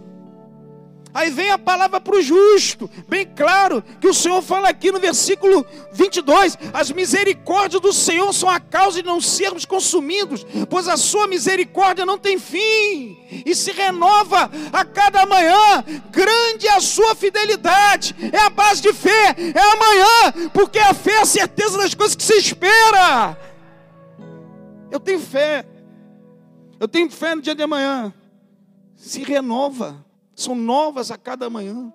Aí 1.13 1.31
vem 1.31 1.51
a 1.51 1.59
palavra 1.59 2.01
para 2.01 2.17
o 2.17 2.23
justo, 2.23 2.89
bem 3.09 3.27
claro, 3.27 3.83
que 4.01 4.07
o 4.07 4.15
Senhor 4.15 4.41
fala 4.43 4.69
aqui 4.69 4.93
no 4.93 5.01
versículo 5.01 5.67
22: 5.93 6.57
as 6.73 6.93
misericórdias 6.93 7.83
do 7.83 7.93
Senhor 7.93 8.33
são 8.33 8.49
a 8.49 8.61
causa 8.61 9.03
de 9.03 9.09
não 9.09 9.21
sermos 9.21 9.65
consumidos, 9.65 10.47
pois 10.69 10.87
a 10.87 10.97
sua 10.97 11.27
misericórdia 11.27 12.07
não 12.07 12.17
tem 12.17 12.39
fim 12.39 13.19
e 13.45 13.55
se 13.55 13.73
renova 13.73 14.51
a 14.73 14.85
cada 14.85 15.27
manhã. 15.27 15.85
Grande 16.11 16.69
é 16.69 16.77
a 16.77 16.81
sua 16.81 17.15
fidelidade, 17.17 18.15
é 18.33 18.39
a 18.39 18.51
base 18.51 18.81
de 18.81 18.93
fé, 18.93 19.35
é 19.37 19.73
amanhã, 19.73 20.51
porque 20.53 20.79
a 20.79 20.95
fé 20.95 21.13
é 21.13 21.21
a 21.23 21.27
certeza 21.27 21.77
das 21.77 21.95
coisas 21.95 22.15
que 22.15 22.23
se 22.23 22.35
espera. 22.35 23.37
Eu 24.93 25.01
tenho 25.01 25.21
fé, 25.21 25.65
eu 26.79 26.87
tenho 26.87 27.11
fé 27.11 27.35
no 27.35 27.43
dia 27.43 27.55
de 27.55 27.63
amanhã, 27.63 28.13
se 28.95 29.25
renova 29.25 30.09
são 30.43 30.55
novas 30.55 31.11
a 31.11 31.19
cada 31.19 31.49
manhã. 31.49 31.93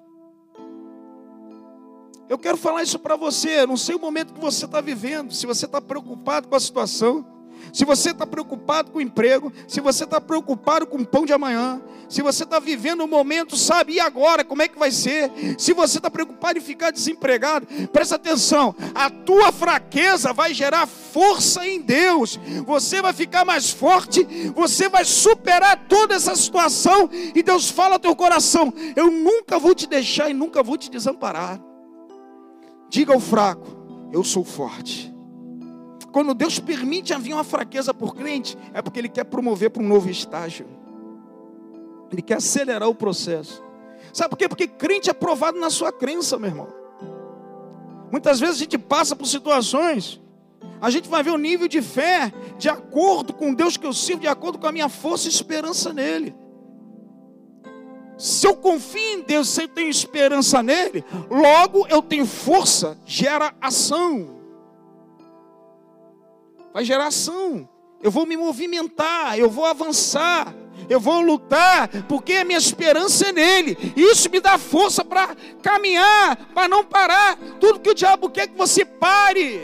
Eu 2.28 2.38
quero 2.38 2.58
falar 2.58 2.84
isso 2.84 2.98
para 2.98 3.16
você. 3.16 3.66
Não 3.66 3.78
sei 3.78 3.96
o 3.96 4.00
momento 4.00 4.34
que 4.34 4.40
você 4.40 4.66
está 4.66 4.82
vivendo, 4.82 5.34
se 5.34 5.46
você 5.46 5.66
está 5.66 5.82
preocupado 5.82 6.48
com 6.48 6.56
a 6.56 6.60
situação 6.60 7.35
se 7.74 7.86
você 7.86 8.12
está 8.12 8.25
preocupado 8.25 8.91
com 8.91 9.00
o 9.00 9.01
emprego, 9.01 9.51
se 9.67 9.79
você 9.81 10.03
está 10.03 10.19
preocupado 10.19 10.88
com 10.88 10.98
o 10.98 11.05
pão 11.05 11.25
de 11.25 11.34
amanhã, 11.34 11.81
se 12.07 12.22
você 12.22 12.43
está 12.43 12.60
vivendo 12.60 13.03
um 13.03 13.07
momento, 13.07 13.57
sabe, 13.57 13.93
e 13.93 14.00
agora, 14.00 14.43
como 14.43 14.62
é 14.62 14.67
que 14.67 14.77
vai 14.77 14.91
ser? 14.91 15.31
Se 15.57 15.74
você 15.74 15.98
está 15.98 16.10
preocupado 16.10 16.57
em 16.57 16.62
ficar 16.62 16.91
desempregado, 16.91 17.67
presta 17.91 18.15
atenção, 18.15 18.75
a 18.93 19.10
tua 19.10 19.51
fraqueza 19.51 20.31
vai 20.31 20.53
gerar 20.53 20.86
força 20.88 21.67
em 21.67 21.81
Deus, 21.81 22.39
você 22.65 23.01
vai 23.01 23.13
ficar 23.13 23.45
mais 23.45 23.72
forte, 23.72 24.24
você 24.53 24.88
vai 24.88 25.03
superar 25.03 25.88
toda 25.88 26.13
essa 26.13 26.36
situação, 26.36 27.10
e 27.34 27.41
Deus 27.41 27.69
fala 27.69 27.95
ao 27.95 28.00
teu 28.00 28.15
coração: 28.15 28.74
Eu 28.95 29.10
nunca 29.10 29.57
vou 29.57 29.74
te 29.74 29.88
deixar 29.88 30.29
e 30.29 30.34
nunca 30.34 30.62
vou 30.62 30.77
te 30.77 30.89
desamparar. 30.89 31.60
Diga 32.89 33.13
ao 33.13 33.19
fraco: 33.19 33.67
Eu 34.12 34.24
sou 34.24 34.43
forte. 34.43 35.14
Quando 36.15 36.34
Deus 36.34 36.60
permite 36.60 37.13
haver 37.13 37.34
uma 37.34 37.43
fraqueza 37.43 37.93
por 37.93 38.15
crente, 38.15 38.57
é 38.74 38.81
porque 38.81 39.00
Ele 39.00 39.10
quer 39.10 39.25
promover 39.25 39.69
para 39.69 39.84
um 39.84 39.86
novo 39.86 40.10
estágio. 40.10 40.65
Ele 42.10 42.22
quer 42.22 42.36
acelerar 42.36 42.88
o 42.88 42.95
processo. 42.95 43.62
Sabe 44.13 44.29
por 44.29 44.38
quê? 44.38 44.48
Porque 44.48 44.65
crente 44.65 45.10
é 45.10 45.13
provado 45.13 45.60
na 45.60 45.69
sua 45.69 45.91
crença, 45.91 46.39
meu 46.39 46.50
irmão. 46.50 46.69
Muitas 48.10 48.39
vezes 48.39 48.55
a 48.55 48.60
gente 48.60 48.77
passa 48.77 49.13
por 49.13 49.27
situações, 49.27 50.22
a 50.79 50.89
gente 50.89 51.10
vai 51.10 51.22
ver 51.22 51.31
o 51.31 51.38
nível 51.38 51.67
de 51.67 51.81
fé 51.81 52.31
de 52.57 52.69
acordo 52.69 53.34
com 53.34 53.53
Deus 53.53 53.75
que 53.75 53.86
eu 53.86 53.91
sirvo, 53.91 54.22
de 54.22 54.29
acordo 54.29 54.57
com 54.57 54.67
a 54.67 54.72
minha 54.72 54.88
força 54.88 55.27
e 55.27 55.29
esperança 55.29 55.91
nele. 55.91 56.34
Se 58.17 58.48
eu 58.48 58.55
confio 58.55 59.19
em 59.19 59.22
Deus, 59.22 59.50
se 59.50 59.63
eu 59.63 59.67
tenho 59.67 59.89
esperança 59.89 60.63
nele, 60.63 61.03
logo 61.29 61.86
eu 61.89 62.01
tenho 62.01 62.25
força, 62.25 62.98
gera 63.05 63.53
ação 63.60 64.35
vai 66.75 66.84
gerar 66.84 67.08
ação. 67.08 67.70
Eu 68.03 68.12
vou 68.12 68.25
me 68.25 68.36
movimentar, 68.36 69.39
eu 69.39 69.50
vou 69.50 69.65
avançar, 69.65 70.53
eu 70.89 71.00
vou 71.00 71.22
lutar, 71.22 71.88
porque 72.03 72.34
a 72.34 72.44
minha 72.44 72.58
esperança 72.58 73.29
é 73.29 73.32
nele. 73.32 73.77
Isso 73.96 74.29
me 74.29 74.41
dá 74.41 74.58
força 74.58 75.05
para 75.05 75.34
caminhar, 75.63 76.36
para 76.53 76.67
não 76.67 76.84
parar. 76.84 77.38
Tudo 77.62 77.79
que 77.79 77.89
o 77.89 77.94
diabo 77.94 78.29
quer 78.29 78.50
que 78.50 78.58
você 78.58 78.84
pare. 78.84 79.55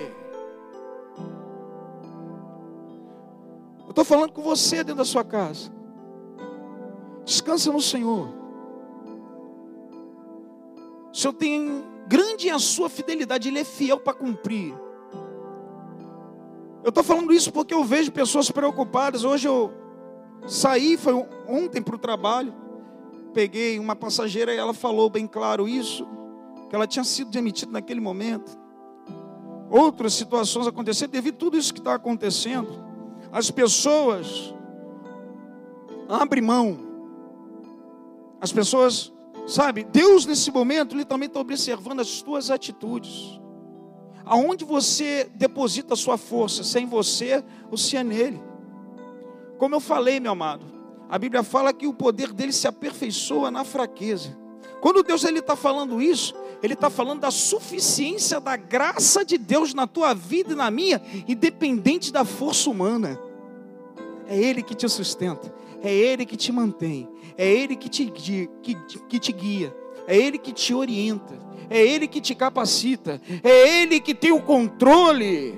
Eu 3.84 3.90
estou 3.90 4.06
falando 4.06 4.32
com 4.32 4.42
você 4.42 4.78
dentro 4.78 4.96
da 4.96 5.06
sua 5.06 5.26
casa. 5.26 5.70
Descansa 7.26 7.74
no 7.74 7.82
Senhor. 7.82 8.30
O 11.12 11.18
Senhor 11.18 11.34
tem 11.34 11.84
grande 12.08 12.50
a 12.50 12.58
sua 12.58 12.88
fidelidade, 12.88 13.50
Ele 13.50 13.60
é 13.60 13.66
fiel 13.66 14.00
para 14.00 14.14
cumprir. 14.14 14.74
Eu 16.84 16.90
estou 16.90 17.04
falando 17.04 17.32
isso 17.32 17.52
porque 17.52 17.74
eu 17.74 17.84
vejo 17.84 18.12
pessoas 18.12 18.50
preocupadas. 18.50 19.24
Hoje 19.24 19.48
eu 19.48 19.72
saí, 20.48 20.98
foi 20.98 21.14
ontem 21.48 21.82
para 21.82 21.96
o 21.96 22.00
trabalho, 22.00 22.54
peguei 23.34 23.78
uma 23.78 23.96
passageira 23.96 24.54
e 24.54 24.58
ela 24.58 24.74
falou 24.74 25.10
bem 25.10 25.28
claro 25.28 25.68
isso, 25.68 26.08
que 26.70 26.76
ela 26.76 26.88
tinha 26.88 27.04
sido 27.04 27.30
demitida 27.30 27.72
naquele 27.72 28.00
momento. 28.00 28.58
Outras 29.70 30.14
situações 30.14 30.68
aconteceram 30.68 31.12
devido 31.12 31.36
a 31.36 31.38
tudo 31.38 31.58
isso 31.58 31.74
que 31.74 31.80
está 31.80 31.94
acontecendo. 31.94 32.68
As 33.32 33.50
pessoas 33.52 34.54
abrem 36.10 36.44
mão. 36.44 36.78
As 38.42 38.52
pessoas, 38.52 39.14
sabe, 39.48 39.84
Deus 39.84 40.26
nesse 40.26 40.52
momento, 40.52 40.96
Ele 40.96 41.06
também 41.06 41.28
está 41.28 41.40
observando 41.40 42.00
as 42.00 42.22
tuas 42.22 42.50
atitudes. 42.50 43.40
Aonde 44.26 44.64
você 44.64 45.30
deposita 45.36 45.94
a 45.94 45.98
sua 45.98 46.18
força, 46.18 46.64
se 46.64 46.78
é 46.78 46.82
em 46.82 46.86
você 46.86 47.44
ou 47.70 47.78
se 47.78 47.98
é 47.98 48.04
nele. 48.04 48.42
Como 49.58 49.76
eu 49.76 49.80
falei, 49.80 50.20
meu 50.20 50.32
amado, 50.32 50.66
a 51.10 51.18
Bíblia 51.18 51.44
fala 51.44 51.74
que 51.74 51.88
o 51.88 51.94
poder 51.94 52.32
dele 52.32 52.54
se 52.54 52.68
aperfeiçoa 52.68 53.52
na 53.52 53.64
fraqueza. 53.64 54.38
Quando 54.82 55.04
Deus 55.04 55.24
está 55.24 55.56
falando 55.56 56.02
isso, 56.02 56.34
ele 56.64 56.74
está 56.74 56.90
falando 56.90 57.22
da 57.22 57.32
suficiência 57.32 58.40
da 58.40 58.56
graça 58.56 59.26
de 59.26 59.38
Deus 59.38 59.74
na 59.74 59.86
tua 59.86 60.14
vida 60.14 60.54
e 60.54 60.56
na 60.56 60.72
minha, 60.72 61.02
independente 61.28 62.12
da 62.12 62.24
força 62.24 62.70
humana. 62.70 63.20
É 64.28 64.38
Ele 64.38 64.64
que 64.64 64.74
te 64.74 64.88
sustenta, 64.88 65.54
é 65.84 65.94
Ele 65.94 66.26
que 66.26 66.38
te 66.38 66.52
mantém, 66.52 67.08
é 67.38 67.48
Ele 67.48 67.76
que 67.76 67.90
te, 67.90 68.06
que, 68.06 68.50
que 69.08 69.20
te 69.20 69.32
guia, 69.32 69.76
é 70.12 70.18
Ele 70.18 70.38
que 70.38 70.52
te 70.52 70.74
orienta 70.74 71.52
é 71.72 71.82
Ele 71.82 72.06
que 72.06 72.20
te 72.20 72.36
capacita, 72.36 73.22
é 73.42 73.82
Ele 73.82 74.02
que 74.02 74.14
tem 74.14 74.34
o 74.34 74.42
controle. 74.42 75.58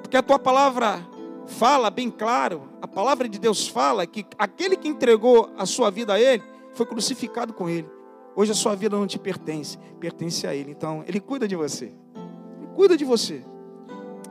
Porque 0.00 0.16
a 0.16 0.22
tua 0.22 0.38
palavra 0.38 1.04
fala 1.48 1.90
bem 1.90 2.08
claro, 2.08 2.68
a 2.80 2.86
palavra 2.86 3.28
de 3.28 3.36
Deus 3.36 3.66
fala 3.66 4.06
que 4.06 4.24
aquele 4.38 4.76
que 4.76 4.86
entregou 4.86 5.50
a 5.58 5.66
sua 5.66 5.90
vida 5.90 6.14
a 6.14 6.20
Ele 6.20 6.44
foi 6.72 6.86
crucificado 6.86 7.52
com 7.52 7.68
Ele. 7.68 7.88
Hoje 8.36 8.52
a 8.52 8.54
sua 8.54 8.76
vida 8.76 8.96
não 8.96 9.06
te 9.06 9.18
pertence, 9.18 9.76
pertence 9.98 10.46
a 10.46 10.54
Ele. 10.54 10.70
Então, 10.70 11.02
Ele 11.04 11.18
cuida 11.18 11.48
de 11.48 11.56
você. 11.56 11.86
Ele 11.86 12.68
cuida 12.76 12.96
de 12.96 13.04
você. 13.04 13.42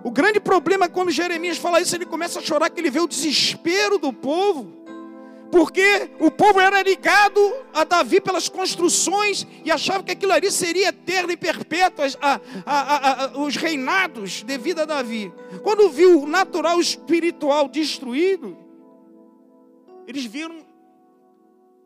O 0.06 0.10
grande 0.10 0.40
problema 0.40 0.86
é 0.86 0.90
quando 0.90 1.12
Jeremias 1.12 1.58
fala 1.58 1.82
isso, 1.82 1.96
ele 1.96 2.08
começa 2.08 2.40
a 2.40 2.42
chorar, 2.42 2.70
que 2.70 2.80
ele 2.80 2.90
vê 2.90 3.00
o 3.00 3.08
desespero 3.08 4.00
do 4.00 4.12
povo. 4.12 4.81
Porque 5.52 6.10
o 6.20 6.32
povo 6.32 6.60
era 6.60 6.82
ligado 6.82 7.40
a 7.74 7.84
Davi 7.84 8.22
pelas 8.22 8.48
construções 8.48 9.46
e 9.66 9.72
achava 9.72 10.04
que 10.04 10.12
aquilo 10.12 10.32
ali 10.32 10.50
seria 10.50 10.90
eterno 10.90 11.32
e 11.32 11.38
perpétuo, 11.38 12.06
a, 12.22 12.40
a, 12.66 13.26
a, 13.26 13.38
os 13.38 13.56
reinados 13.58 14.44
devido 14.44 14.80
a 14.80 14.86
Davi. 14.86 15.32
Quando 15.62 15.90
viu 15.90 16.22
o 16.22 16.28
natural 16.28 16.80
espiritual 16.80 17.68
destruído, 17.68 18.58
eles 20.08 20.26
viram 20.26 20.66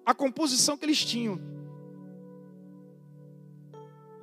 a 0.06 0.14
composição 0.14 0.78
que 0.78 0.86
eles 0.86 1.04
tinham. 1.04 1.40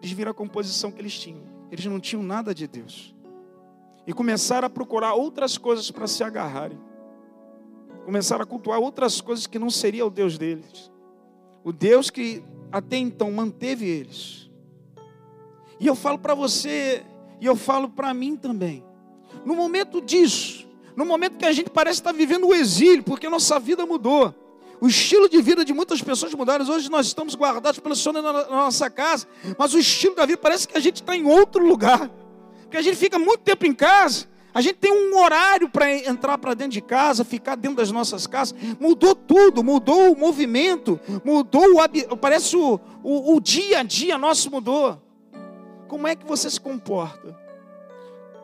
Eles 0.00 0.12
viram 0.12 0.30
a 0.30 0.34
composição 0.34 0.92
que 0.92 1.00
eles 1.00 1.18
tinham. 1.18 1.42
Eles 1.70 1.84
não 1.86 1.98
tinham 1.98 2.22
nada 2.22 2.54
de 2.54 2.68
Deus 2.68 3.12
e 4.06 4.12
começaram 4.12 4.66
a 4.66 4.70
procurar 4.70 5.14
outras 5.14 5.56
coisas 5.56 5.90
para 5.90 6.06
se 6.06 6.22
agarrarem. 6.22 6.78
Começaram 8.04 8.42
a 8.42 8.46
cultuar 8.46 8.80
outras 8.80 9.20
coisas 9.20 9.46
que 9.46 9.58
não 9.58 9.70
seria 9.70 10.04
o 10.04 10.10
Deus 10.10 10.36
deles. 10.36 10.90
O 11.64 11.72
Deus 11.72 12.10
que 12.10 12.42
até 12.70 12.96
então 12.96 13.30
manteve 13.30 13.86
eles. 13.86 14.50
E 15.78 15.86
eu 15.86 15.94
falo 15.94 16.18
para 16.18 16.34
você, 16.34 17.04
e 17.40 17.46
eu 17.46 17.56
falo 17.56 17.88
para 17.88 18.12
mim 18.14 18.36
também. 18.36 18.84
No 19.44 19.54
momento 19.54 20.00
disso, 20.00 20.66
no 20.96 21.04
momento 21.04 21.38
que 21.38 21.44
a 21.44 21.52
gente 21.52 21.70
parece 21.70 22.00
estar 22.00 22.12
vivendo 22.12 22.46
o 22.46 22.54
exílio, 22.54 23.02
porque 23.02 23.28
nossa 23.28 23.58
vida 23.58 23.84
mudou. 23.86 24.34
O 24.80 24.88
estilo 24.88 25.28
de 25.28 25.40
vida 25.40 25.64
de 25.64 25.72
muitas 25.72 26.02
pessoas 26.02 26.34
mudaram. 26.34 26.68
Hoje 26.68 26.90
nós 26.90 27.06
estamos 27.06 27.36
guardados 27.36 27.78
pelo 27.78 27.94
Senhor 27.94 28.20
na 28.20 28.32
nossa 28.48 28.90
casa, 28.90 29.28
mas 29.56 29.74
o 29.74 29.78
estilo 29.78 30.16
da 30.16 30.26
vida 30.26 30.38
parece 30.38 30.66
que 30.66 30.76
a 30.76 30.80
gente 30.80 30.96
está 30.96 31.16
em 31.16 31.24
outro 31.24 31.64
lugar. 31.64 32.10
Porque 32.62 32.76
a 32.76 32.82
gente 32.82 32.96
fica 32.96 33.18
muito 33.18 33.40
tempo 33.40 33.64
em 33.64 33.72
casa, 33.72 34.26
a 34.54 34.60
gente 34.60 34.74
tem 34.74 34.92
um 34.92 35.18
horário 35.18 35.68
para 35.68 35.90
entrar 35.90 36.36
para 36.36 36.52
dentro 36.52 36.72
de 36.72 36.82
casa, 36.82 37.24
ficar 37.24 37.56
dentro 37.56 37.78
das 37.78 37.90
nossas 37.90 38.26
casas. 38.26 38.54
Mudou 38.78 39.14
tudo, 39.14 39.64
mudou 39.64 40.12
o 40.12 40.18
movimento, 40.18 41.00
mudou 41.24 41.64
o 42.10 42.16
parece 42.16 42.56
o, 42.56 42.78
o, 43.02 43.34
o 43.34 43.40
dia 43.40 43.80
a 43.80 43.82
dia 43.82 44.18
nosso 44.18 44.50
mudou. 44.50 45.00
Como 45.88 46.06
é 46.06 46.14
que 46.14 46.26
você 46.26 46.50
se 46.50 46.60
comporta? 46.60 47.38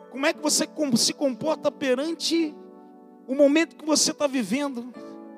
Como 0.09 0.25
é 0.25 0.33
que 0.33 0.41
você 0.41 0.67
se 0.97 1.13
comporta 1.13 1.71
perante 1.71 2.55
o 3.27 3.35
momento 3.35 3.75
que 3.75 3.85
você 3.85 4.09
está 4.09 4.25
vivendo? 4.25 4.91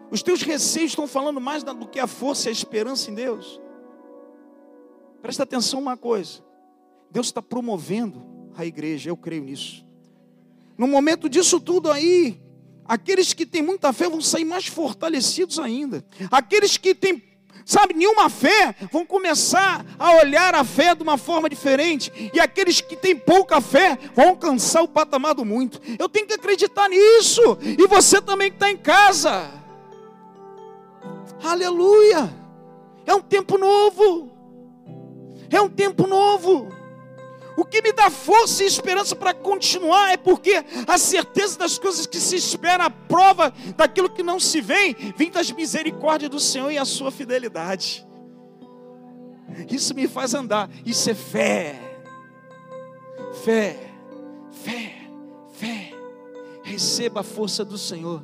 Os 0.09 0.23
teus 0.23 0.41
receios 0.41 0.91
estão 0.91 1.07
falando 1.07 1.41
mais 1.41 1.63
do 1.63 1.87
que 1.87 1.99
a 1.99 2.07
força 2.07 2.47
e 2.47 2.49
a 2.49 2.51
esperança 2.53 3.11
em 3.11 3.13
Deus. 3.13 3.61
Presta 5.21 5.43
atenção 5.43 5.81
uma 5.81 5.97
coisa: 5.97 6.41
Deus 7.09 7.27
está 7.27 7.41
promovendo 7.41 8.23
a 8.55 8.65
igreja, 8.65 9.09
eu 9.09 9.17
creio 9.17 9.43
nisso. 9.43 9.90
No 10.81 10.87
momento 10.87 11.29
disso 11.29 11.59
tudo 11.59 11.91
aí, 11.91 12.41
aqueles 12.85 13.33
que 13.33 13.45
têm 13.45 13.61
muita 13.61 13.93
fé 13.93 14.09
vão 14.09 14.19
sair 14.19 14.43
mais 14.43 14.65
fortalecidos 14.65 15.59
ainda. 15.59 16.03
Aqueles 16.31 16.75
que 16.75 16.95
têm, 16.95 17.21
sabe, 17.63 17.93
nenhuma 17.93 18.31
fé, 18.31 18.75
vão 18.91 19.05
começar 19.05 19.85
a 19.99 20.15
olhar 20.15 20.55
a 20.55 20.63
fé 20.63 20.95
de 20.95 21.03
uma 21.03 21.19
forma 21.19 21.47
diferente. 21.47 22.31
E 22.33 22.39
aqueles 22.39 22.81
que 22.81 22.95
têm 22.95 23.15
pouca 23.15 23.61
fé 23.61 23.95
vão 24.15 24.29
alcançar 24.29 24.81
o 24.81 24.87
patamar 24.87 25.35
do 25.35 25.45
muito. 25.45 25.79
Eu 25.99 26.09
tenho 26.09 26.25
que 26.25 26.33
acreditar 26.33 26.89
nisso. 26.89 27.59
E 27.61 27.85
você 27.85 28.19
também 28.19 28.49
que 28.49 28.55
está 28.55 28.71
em 28.71 28.77
casa. 28.77 29.51
Aleluia! 31.43 32.27
É 33.05 33.13
um 33.13 33.21
tempo 33.21 33.55
novo. 33.55 34.31
É 35.47 35.61
um 35.61 35.69
tempo 35.69 36.07
novo. 36.07 36.80
O 37.61 37.63
que 37.63 37.79
me 37.79 37.93
dá 37.93 38.09
força 38.09 38.63
e 38.63 38.65
esperança 38.65 39.15
para 39.15 39.35
continuar 39.35 40.11
é 40.11 40.17
porque 40.17 40.65
a 40.87 40.97
certeza 40.97 41.59
das 41.59 41.77
coisas 41.77 42.07
que 42.07 42.19
se 42.19 42.35
espera, 42.35 42.85
a 42.85 42.89
prova 42.89 43.53
daquilo 43.77 44.09
que 44.09 44.23
não 44.23 44.39
se 44.39 44.59
vê, 44.59 44.95
vem 45.15 45.29
das 45.29 45.51
misericórdias 45.51 46.31
do 46.31 46.39
Senhor 46.39 46.71
e 46.71 46.79
a 46.79 46.85
sua 46.85 47.11
fidelidade. 47.11 48.03
Isso 49.69 49.93
me 49.93 50.07
faz 50.07 50.33
andar. 50.33 50.71
Isso 50.83 51.07
é 51.11 51.13
fé. 51.13 51.79
Fé, 53.45 53.77
fé, 54.63 54.93
fé. 55.53 55.93
Receba 56.63 57.19
a 57.19 57.23
força 57.23 57.63
do 57.63 57.77
Senhor. 57.77 58.23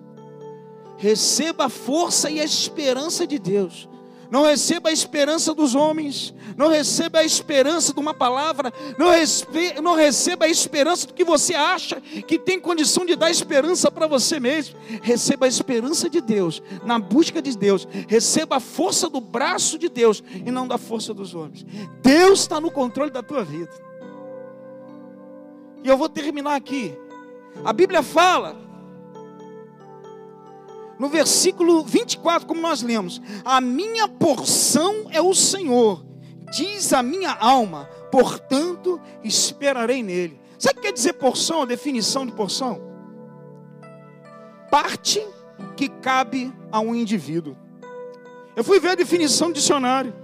Receba 0.98 1.66
a 1.66 1.70
força 1.70 2.28
e 2.32 2.40
a 2.40 2.44
esperança 2.44 3.28
de 3.28 3.38
Deus. 3.38 3.88
Não 4.30 4.44
receba 4.44 4.90
a 4.90 4.92
esperança 4.92 5.54
dos 5.54 5.76
homens, 5.76 6.34
não 6.58 6.68
receba 6.68 7.20
a 7.20 7.24
esperança 7.24 7.94
de 7.94 8.00
uma 8.00 8.14
palavra, 8.14 8.74
não, 8.98 9.10
respe, 9.10 9.80
não 9.82 9.96
receba 9.96 10.46
a 10.46 10.50
esperança 10.50 11.08
do 11.08 11.14
que 11.14 11.24
você 11.24 11.54
acha 11.56 12.02
que 12.02 12.38
tem 12.38 12.60
condição 12.60 13.06
de 13.06 13.16
dar 13.16 13.32
esperança 13.32 13.90
para 13.90 14.08
você 14.08 14.40
mesmo. 14.40 14.78
Receba 15.02 15.46
a 15.46 15.50
esperança 15.50 16.10
de 16.10 16.20
Deus, 16.20 16.62
na 16.86 17.00
busca 17.00 17.42
de 17.42 17.58
Deus. 17.58 17.88
Receba 18.08 18.58
a 18.58 18.60
força 18.60 19.10
do 19.10 19.22
braço 19.22 19.78
de 19.78 19.90
Deus 19.90 20.24
e 20.46 20.52
não 20.52 20.68
da 20.68 20.78
força 20.78 21.14
dos 21.14 21.34
homens. 21.34 21.66
Deus 22.02 22.42
está 22.42 22.60
no 22.60 22.72
controle 22.72 23.12
da 23.12 23.24
tua 23.24 23.44
vida. 23.44 23.72
E 25.84 25.88
eu 25.88 25.98
vou 25.98 26.10
terminar 26.10 26.56
aqui. 26.56 26.98
A 27.64 27.72
Bíblia 27.72 28.04
fala 28.04 28.58
no 31.00 31.10
versículo 31.10 31.84
24, 31.84 32.48
como 32.48 32.62
nós 32.62 32.82
lemos: 32.82 33.22
A 33.46 33.62
minha 33.62 34.08
porção 34.08 35.08
é 35.12 35.22
o 35.22 35.34
Senhor, 35.34 36.06
diz 36.52 36.94
a 36.94 37.04
minha 37.04 37.32
alma, 37.32 37.86
portanto 38.12 39.00
esperarei 39.24 40.02
nele. 40.02 40.40
Sabe 40.58 40.80
o 40.80 40.82
que 40.82 40.88
quer 40.88 40.94
dizer 40.94 41.14
porção, 41.14 41.62
a 41.62 41.66
definição 41.66 42.26
de 42.26 42.32
porção? 42.32 42.82
Parte 44.72 45.26
que 45.76 45.88
cabe 45.88 46.52
a 46.72 46.80
um 46.80 46.96
indivíduo. 46.96 47.56
Eu 48.56 48.64
fui 48.64 48.80
ver 48.80 48.90
a 48.90 48.96
definição 48.96 49.50
do 49.50 49.54
dicionário. 49.54 50.16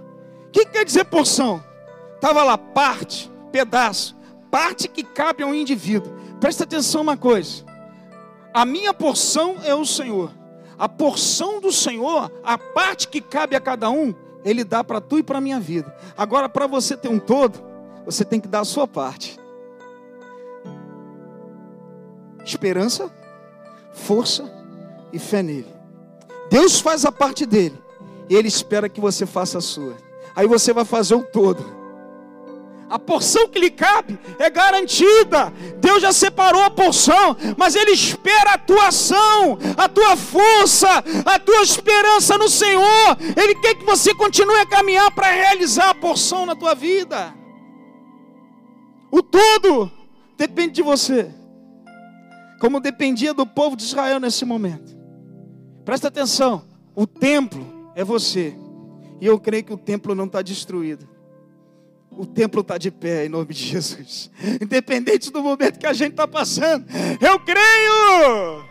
O 0.48 0.50
que 0.50 0.66
quer 0.66 0.84
dizer 0.84 1.04
porção? 1.04 1.62
Estava 2.16 2.42
lá, 2.42 2.58
parte, 2.58 3.30
pedaço, 3.52 4.16
parte 4.50 4.88
que 4.88 5.04
cabe 5.04 5.44
a 5.44 5.46
um 5.46 5.54
indivíduo. 5.54 6.12
Presta 6.40 6.64
atenção 6.64 7.02
uma 7.02 7.16
coisa. 7.16 7.64
A 8.52 8.64
minha 8.64 8.92
porção 8.92 9.56
é 9.64 9.74
o 9.74 9.84
Senhor 9.84 10.32
a 10.84 10.88
porção 10.88 11.62
do 11.62 11.72
Senhor, 11.72 12.30
a 12.42 12.58
parte 12.58 13.08
que 13.08 13.18
cabe 13.18 13.56
a 13.56 13.60
cada 13.60 13.88
um, 13.88 14.14
Ele 14.44 14.62
dá 14.62 14.84
para 14.84 15.00
tu 15.00 15.16
e 15.16 15.22
para 15.22 15.38
a 15.38 15.40
minha 15.40 15.58
vida. 15.58 15.96
Agora, 16.14 16.46
para 16.46 16.66
você 16.66 16.94
ter 16.94 17.08
um 17.08 17.18
todo, 17.18 17.58
você 18.04 18.22
tem 18.22 18.38
que 18.38 18.46
dar 18.46 18.60
a 18.60 18.64
sua 18.66 18.86
parte. 18.86 19.40
Esperança, 22.44 23.10
força 23.94 24.44
e 25.10 25.18
fé 25.18 25.42
nele. 25.42 25.74
Deus 26.50 26.78
faz 26.78 27.06
a 27.06 27.10
parte 27.10 27.46
dele, 27.46 27.82
e 28.28 28.36
Ele 28.36 28.48
espera 28.48 28.86
que 28.86 29.00
você 29.00 29.24
faça 29.24 29.56
a 29.56 29.62
sua. 29.62 29.96
Aí 30.36 30.46
você 30.46 30.70
vai 30.70 30.84
fazer 30.84 31.14
o 31.14 31.24
todo 31.24 31.64
a 32.94 32.98
porção 33.00 33.48
que 33.48 33.58
lhe 33.58 33.72
cabe 33.72 34.16
é 34.38 34.48
garantida. 34.48 35.52
Deus 35.80 36.00
já 36.00 36.12
separou 36.12 36.62
a 36.62 36.70
porção, 36.70 37.36
mas 37.56 37.74
Ele 37.74 37.90
espera 37.90 38.52
a 38.52 38.58
tua 38.58 38.86
ação, 38.86 39.58
a 39.76 39.88
tua 39.88 40.16
força, 40.16 41.02
a 41.26 41.36
tua 41.40 41.60
esperança 41.62 42.38
no 42.38 42.48
Senhor. 42.48 43.16
Ele 43.36 43.56
quer 43.56 43.74
que 43.74 43.84
você 43.84 44.14
continue 44.14 44.54
a 44.58 44.66
caminhar 44.66 45.10
para 45.12 45.28
realizar 45.28 45.90
a 45.90 45.94
porção 45.96 46.46
na 46.46 46.54
tua 46.54 46.72
vida. 46.72 47.34
O 49.10 49.20
todo 49.20 49.90
depende 50.36 50.74
de 50.74 50.82
você, 50.82 51.34
como 52.60 52.78
dependia 52.78 53.34
do 53.34 53.44
povo 53.44 53.74
de 53.74 53.82
Israel 53.82 54.20
nesse 54.20 54.44
momento. 54.44 54.96
Presta 55.84 56.06
atenção: 56.06 56.62
o 56.94 57.08
templo 57.08 57.90
é 57.96 58.04
você, 58.04 58.56
e 59.20 59.26
eu 59.26 59.40
creio 59.40 59.64
que 59.64 59.72
o 59.72 59.78
templo 59.78 60.14
não 60.14 60.26
está 60.26 60.42
destruído. 60.42 61.13
O 62.16 62.24
templo 62.24 62.60
está 62.60 62.78
de 62.78 62.90
pé 62.90 63.26
em 63.26 63.28
nome 63.28 63.52
de 63.52 63.60
Jesus. 63.60 64.30
Independente 64.60 65.30
do 65.30 65.42
momento 65.42 65.78
que 65.78 65.86
a 65.86 65.92
gente 65.92 66.12
está 66.12 66.28
passando, 66.28 66.86
eu 67.20 67.40
creio 67.40 68.64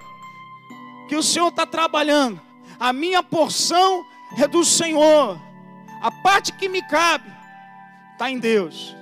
que 1.08 1.16
o 1.16 1.24
Senhor 1.24 1.50
está 1.50 1.66
trabalhando. 1.66 2.40
A 2.80 2.94
minha 2.94 3.22
porção 3.22 4.06
é 4.38 4.48
do 4.48 4.64
Senhor. 4.64 5.40
A 6.02 6.12
parte 6.12 6.54
que 6.54 6.70
me 6.70 6.82
cabe 6.88 7.32
está 8.14 8.30
em 8.30 8.40
Deus. 8.40 8.96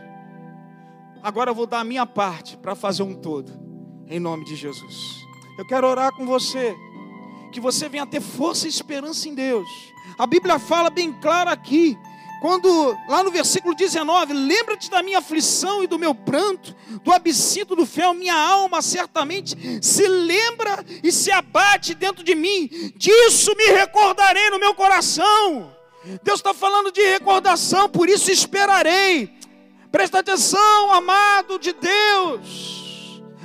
Agora 1.22 1.52
eu 1.52 1.56
vou 1.56 1.68
dar 1.68 1.82
a 1.82 1.84
minha 1.84 2.06
parte 2.06 2.58
para 2.58 2.74
fazer 2.74 3.04
um 3.04 3.14
todo, 3.14 3.52
em 4.08 4.20
nome 4.20 4.44
de 4.44 4.56
Jesus. 4.56 5.24
Eu 5.58 5.66
quero 5.68 5.88
orar 5.88 6.12
com 6.14 6.26
você, 6.26 6.76
que 7.52 7.60
você 7.60 7.88
venha 7.88 8.08
ter 8.08 8.22
força 8.22 8.66
e 8.66 8.70
esperança 8.70 9.30
em 9.30 9.36
Deus. 9.36 9.70
A 10.18 10.26
Bíblia 10.26 10.58
fala 10.58 10.90
bem 10.90 11.14
claro 11.14 11.52
aqui 11.52 11.98
quando, 12.42 12.98
lá 13.08 13.22
no 13.22 13.30
versículo 13.30 13.76
19, 13.76 14.34
lembra-te 14.34 14.90
da 14.90 15.04
minha 15.04 15.20
aflição 15.20 15.84
e 15.84 15.88
do 15.88 16.00
meu 16.00 16.16
pranto, 16.16 16.76
do 17.04 17.14
absinto 17.14 17.76
do 17.76 17.86
fel, 17.86 18.16
minha 18.16 18.34
alma 18.34 18.82
certamente 18.82 19.56
se 19.80 20.08
lembra 20.08 20.84
e 21.04 21.12
se 21.12 21.32
abate 21.32 21.94
dentro 21.94 22.24
de 22.24 22.34
mim, 22.34 22.68
disso 22.96 23.54
me 23.56 23.66
recordarei 23.66 24.50
no 24.50 24.58
meu 24.58 24.74
coração. 24.74 25.72
Deus 26.24 26.40
está 26.40 26.52
falando 26.52 26.92
de 26.92 27.02
recordação, 27.02 27.88
por 27.88 28.10
isso 28.10 28.32
esperarei. 28.32 29.32
Presta 29.92 30.18
atenção, 30.18 30.92
amado 30.92 31.60
de 31.60 31.74
Deus. 31.74 32.81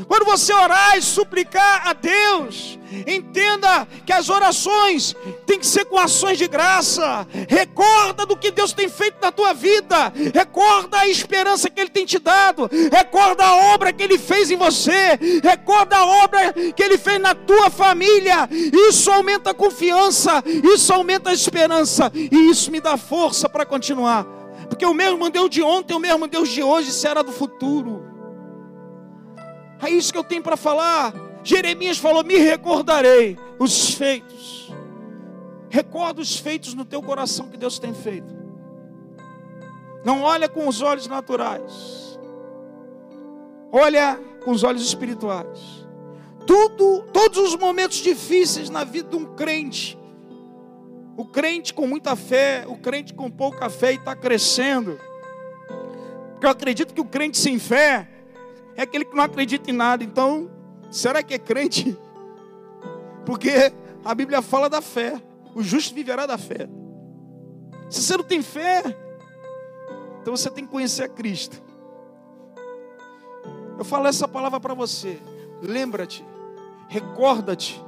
Quando 0.05 0.27
você 0.27 0.53
orar 0.53 0.99
e 0.99 1.03
suplicar 1.03 1.89
a 1.89 1.95
Deus, 1.95 2.79
entenda 3.07 3.89
que 4.05 4.13
as 4.13 4.29
orações 4.29 5.17
têm 5.47 5.59
que 5.59 5.67
ser 5.67 5.87
com 5.87 5.99
ações 5.99 6.37
de 6.37 6.47
graça. 6.47 7.27
Recorda 7.49 8.27
do 8.27 8.37
que 8.37 8.51
Deus 8.51 8.73
tem 8.73 8.91
feito 8.91 9.17
na 9.23 9.33
tua 9.33 9.55
vida. 9.55 10.13
Recorda 10.35 10.99
a 10.99 11.09
esperança 11.09 11.71
que 11.71 11.81
Ele 11.81 11.89
tem 11.89 12.05
te 12.05 12.19
dado. 12.19 12.69
Recorda 12.93 13.45
a 13.45 13.73
obra 13.75 13.93
que 13.93 14.03
Ele 14.03 14.19
fez 14.19 14.51
em 14.51 14.57
você. 14.57 15.19
Recorda 15.43 15.97
a 15.97 16.05
obra 16.05 16.53
que 16.53 16.83
Ele 16.83 16.99
fez 16.99 17.19
na 17.19 17.35
tua 17.35 17.71
família. 17.71 18.49
Isso 18.51 19.11
aumenta 19.11 19.51
a 19.51 19.55
confiança. 19.55 20.43
Isso 20.47 20.93
aumenta 20.93 21.31
a 21.31 21.35
esperança. 21.35 22.13
E 22.15 22.51
isso 22.51 22.71
me 22.71 22.81
dá 22.81 22.99
força 22.99 23.49
para 23.49 23.65
continuar. 23.65 24.25
Porque 24.69 24.85
o 24.85 24.93
mesmo 24.93 25.31
Deus 25.31 25.49
de 25.49 25.63
ontem, 25.63 25.95
o 25.95 26.01
mesmo 26.01 26.27
Deus 26.27 26.51
de 26.51 26.63
hoje 26.63 26.93
será 26.93 27.23
do 27.23 27.33
futuro. 27.33 28.06
É 29.83 29.91
isso 29.91 30.13
que 30.13 30.19
eu 30.19 30.25
tenho 30.25 30.43
para 30.43 30.57
falar. 30.57 31.13
Jeremias 31.43 31.99
falou: 31.99 32.25
Me 32.25 32.37
recordarei 32.37 33.39
os 33.59 33.95
feitos. 33.95 34.73
Recorda 35.69 36.21
os 36.21 36.37
feitos 36.37 36.75
no 36.75 36.85
teu 36.85 37.03
coração 37.03 37.49
que 37.49 37.57
Deus 37.57 37.79
tem 37.79 37.93
feito. 37.93 38.35
Não 40.05 40.23
olha 40.23 40.49
com 40.49 40.67
os 40.69 40.81
olhos 40.81 41.07
naturais. 41.07 42.19
Olha 43.73 44.19
com 44.45 44.53
os 44.53 44.63
olhos 44.63 44.83
espirituais. 44.83 45.87
Tudo, 46.47 47.03
todos 47.13 47.39
os 47.39 47.57
momentos 47.57 47.99
difíceis 47.99 48.71
na 48.71 48.85
vida 48.85 49.11
de 49.11 49.17
um 49.17 49.35
crente. 49.35 49.99
O 51.17 51.25
crente 51.25 51.75
com 51.75 51.87
muita 51.87 52.15
fé, 52.15 52.65
o 52.69 52.77
crente 52.77 53.13
com 53.13 53.31
pouca 53.31 53.69
fé 53.69 53.93
e 53.93 53.97
está 53.97 54.15
crescendo. 54.15 54.99
Porque 56.33 56.47
eu 56.47 56.51
acredito 56.51 56.95
que 56.95 57.01
o 57.01 57.05
crente 57.05 57.39
sem 57.39 57.59
fé 57.59 58.09
é 58.77 58.83
aquele 58.83 59.05
que 59.05 59.17
não 59.17 59.25
acredita 59.25 59.71
em 59.71 59.75
nada. 59.75 60.05
Então, 60.05 60.51
será 60.91 61.23
que 61.23 61.35
é 61.35 61.39
crente? 61.39 61.97
Porque 63.25 63.73
a 64.05 64.15
Bíblia 64.15 64.43
fala 64.43 64.69
da 64.69 64.81
fé. 64.81 65.21
O 65.55 65.63
justo 65.63 65.95
viverá 65.95 66.27
da 66.27 66.37
fé. 66.37 66.69
Se 67.89 68.03
você 68.03 68.17
não 68.17 68.25
tem 68.25 68.43
fé, 68.43 68.83
então 70.21 70.37
você 70.37 70.51
tem 70.51 70.65
que 70.65 70.71
conhecer 70.71 71.05
a 71.05 71.09
Cristo. 71.09 71.63
Eu 73.79 73.85
falo 73.85 74.07
essa 74.07 74.29
palavra 74.29 74.61
para 74.61 74.75
você. 74.75 75.19
Lembra-te, 75.63 76.25
recorda-te. 76.89 77.83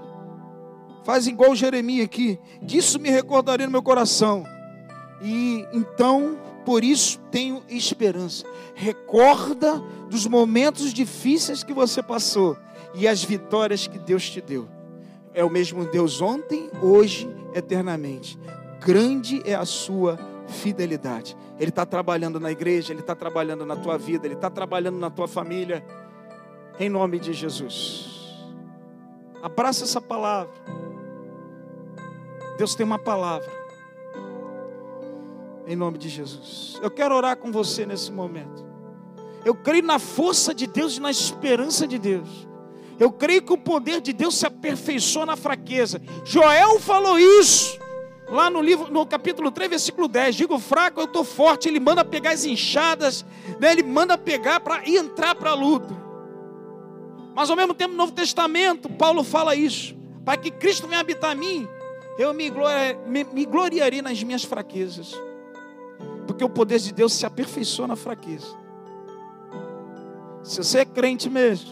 Faz 1.04 1.26
igual 1.26 1.54
Jeremias 1.54 2.06
aqui. 2.06 2.38
Disso 2.62 2.98
me 2.98 3.10
recordarei 3.10 3.66
no 3.66 3.72
meu 3.72 3.82
coração. 3.82 4.44
E 5.20 5.66
então 5.72 6.38
por 6.64 6.84
isso 6.84 7.18
tenho 7.30 7.62
esperança. 7.68 8.44
Recorda 8.74 9.78
dos 10.08 10.26
momentos 10.26 10.92
difíceis 10.92 11.62
que 11.62 11.72
você 11.72 12.02
passou 12.02 12.56
e 12.94 13.06
as 13.06 13.22
vitórias 13.22 13.86
que 13.86 13.98
Deus 13.98 14.28
te 14.28 14.40
deu. 14.40 14.68
É 15.34 15.44
o 15.44 15.50
mesmo 15.50 15.84
Deus 15.84 16.20
ontem, 16.20 16.70
hoje, 16.82 17.28
eternamente. 17.54 18.38
Grande 18.80 19.42
é 19.44 19.54
a 19.54 19.64
sua 19.64 20.18
fidelidade. 20.48 21.36
Ele 21.58 21.70
está 21.70 21.84
trabalhando 21.84 22.40
na 22.40 22.50
igreja, 22.50 22.92
Ele 22.92 23.00
está 23.00 23.14
trabalhando 23.14 23.66
na 23.66 23.76
tua 23.76 23.98
vida, 23.98 24.26
Ele 24.26 24.34
está 24.34 24.50
trabalhando 24.50 24.98
na 24.98 25.10
tua 25.10 25.28
família. 25.28 25.84
Em 26.78 26.88
nome 26.88 27.18
de 27.18 27.32
Jesus. 27.32 28.36
Abraça 29.42 29.84
essa 29.84 30.00
palavra. 30.00 30.54
Deus 32.56 32.74
tem 32.74 32.84
uma 32.84 32.98
palavra 32.98 33.57
em 35.68 35.76
nome 35.76 35.98
de 35.98 36.08
Jesus. 36.08 36.78
Eu 36.82 36.90
quero 36.90 37.14
orar 37.14 37.36
com 37.36 37.52
você 37.52 37.84
nesse 37.84 38.10
momento. 38.10 38.66
Eu 39.44 39.54
creio 39.54 39.84
na 39.84 39.98
força 39.98 40.54
de 40.54 40.66
Deus 40.66 40.96
e 40.96 41.00
na 41.00 41.10
esperança 41.10 41.86
de 41.86 41.98
Deus. 41.98 42.48
Eu 42.98 43.12
creio 43.12 43.42
que 43.42 43.52
o 43.52 43.58
poder 43.58 44.00
de 44.00 44.12
Deus 44.12 44.36
se 44.36 44.46
aperfeiçoa 44.46 45.26
na 45.26 45.36
fraqueza. 45.36 46.00
Joel 46.24 46.80
falou 46.80 47.18
isso 47.18 47.78
lá 48.30 48.50
no 48.50 48.62
livro, 48.62 48.90
no 48.90 49.06
capítulo 49.06 49.50
3, 49.50 49.70
versículo 49.70 50.08
10. 50.08 50.36
Digo 50.36 50.58
fraco, 50.58 51.00
eu 51.00 51.04
estou 51.04 51.22
forte. 51.22 51.68
Ele 51.68 51.78
manda 51.78 52.02
pegar 52.02 52.30
as 52.30 52.46
enxadas, 52.46 53.24
né? 53.60 53.70
ele 53.70 53.82
manda 53.82 54.16
pegar 54.16 54.60
para 54.60 54.88
entrar 54.88 55.34
para 55.34 55.50
a 55.50 55.54
luta. 55.54 55.94
Mas 57.34 57.50
ao 57.50 57.56
mesmo 57.56 57.74
tempo, 57.74 57.92
no 57.92 57.98
Novo 57.98 58.12
Testamento, 58.12 58.88
Paulo 58.88 59.22
fala 59.22 59.54
isso. 59.54 59.94
Para 60.24 60.38
que 60.38 60.50
Cristo 60.50 60.88
venha 60.88 61.00
habitar 61.00 61.36
em 61.36 61.38
mim, 61.38 61.68
eu 62.18 62.32
me, 62.32 62.50
me, 63.06 63.24
me 63.24 63.44
gloriarei 63.44 64.02
nas 64.02 64.22
minhas 64.22 64.42
fraquezas. 64.42 65.14
Porque 66.28 66.44
o 66.44 66.48
poder 66.48 66.78
de 66.78 66.92
Deus 66.92 67.14
se 67.14 67.24
aperfeiçoa 67.24 67.88
na 67.88 67.96
fraqueza. 67.96 68.46
Se 70.44 70.62
você 70.62 70.80
é 70.80 70.84
crente 70.84 71.28
mesmo, 71.28 71.70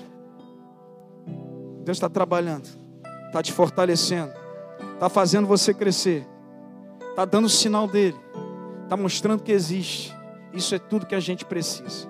Deus 1.85 1.99
está 1.99 2.09
trabalhando, 2.09 2.67
está 3.27 3.43
te 3.43 3.53
fortalecendo, 3.53 4.33
está 4.95 5.09
fazendo 5.09 5.47
você 5.47 5.73
crescer, 5.73 6.27
está 7.11 7.25
dando 7.25 7.45
o 7.45 7.51
sinal 7.51 7.87
dele, 7.87 8.17
está 8.83 8.97
mostrando 8.97 9.43
que 9.43 9.53
existe. 9.53 10.13
Isso 10.53 10.75
é 10.75 10.79
tudo 10.79 11.07
que 11.07 11.15
a 11.15 11.21
gente 11.21 11.45
precisa. 11.45 12.09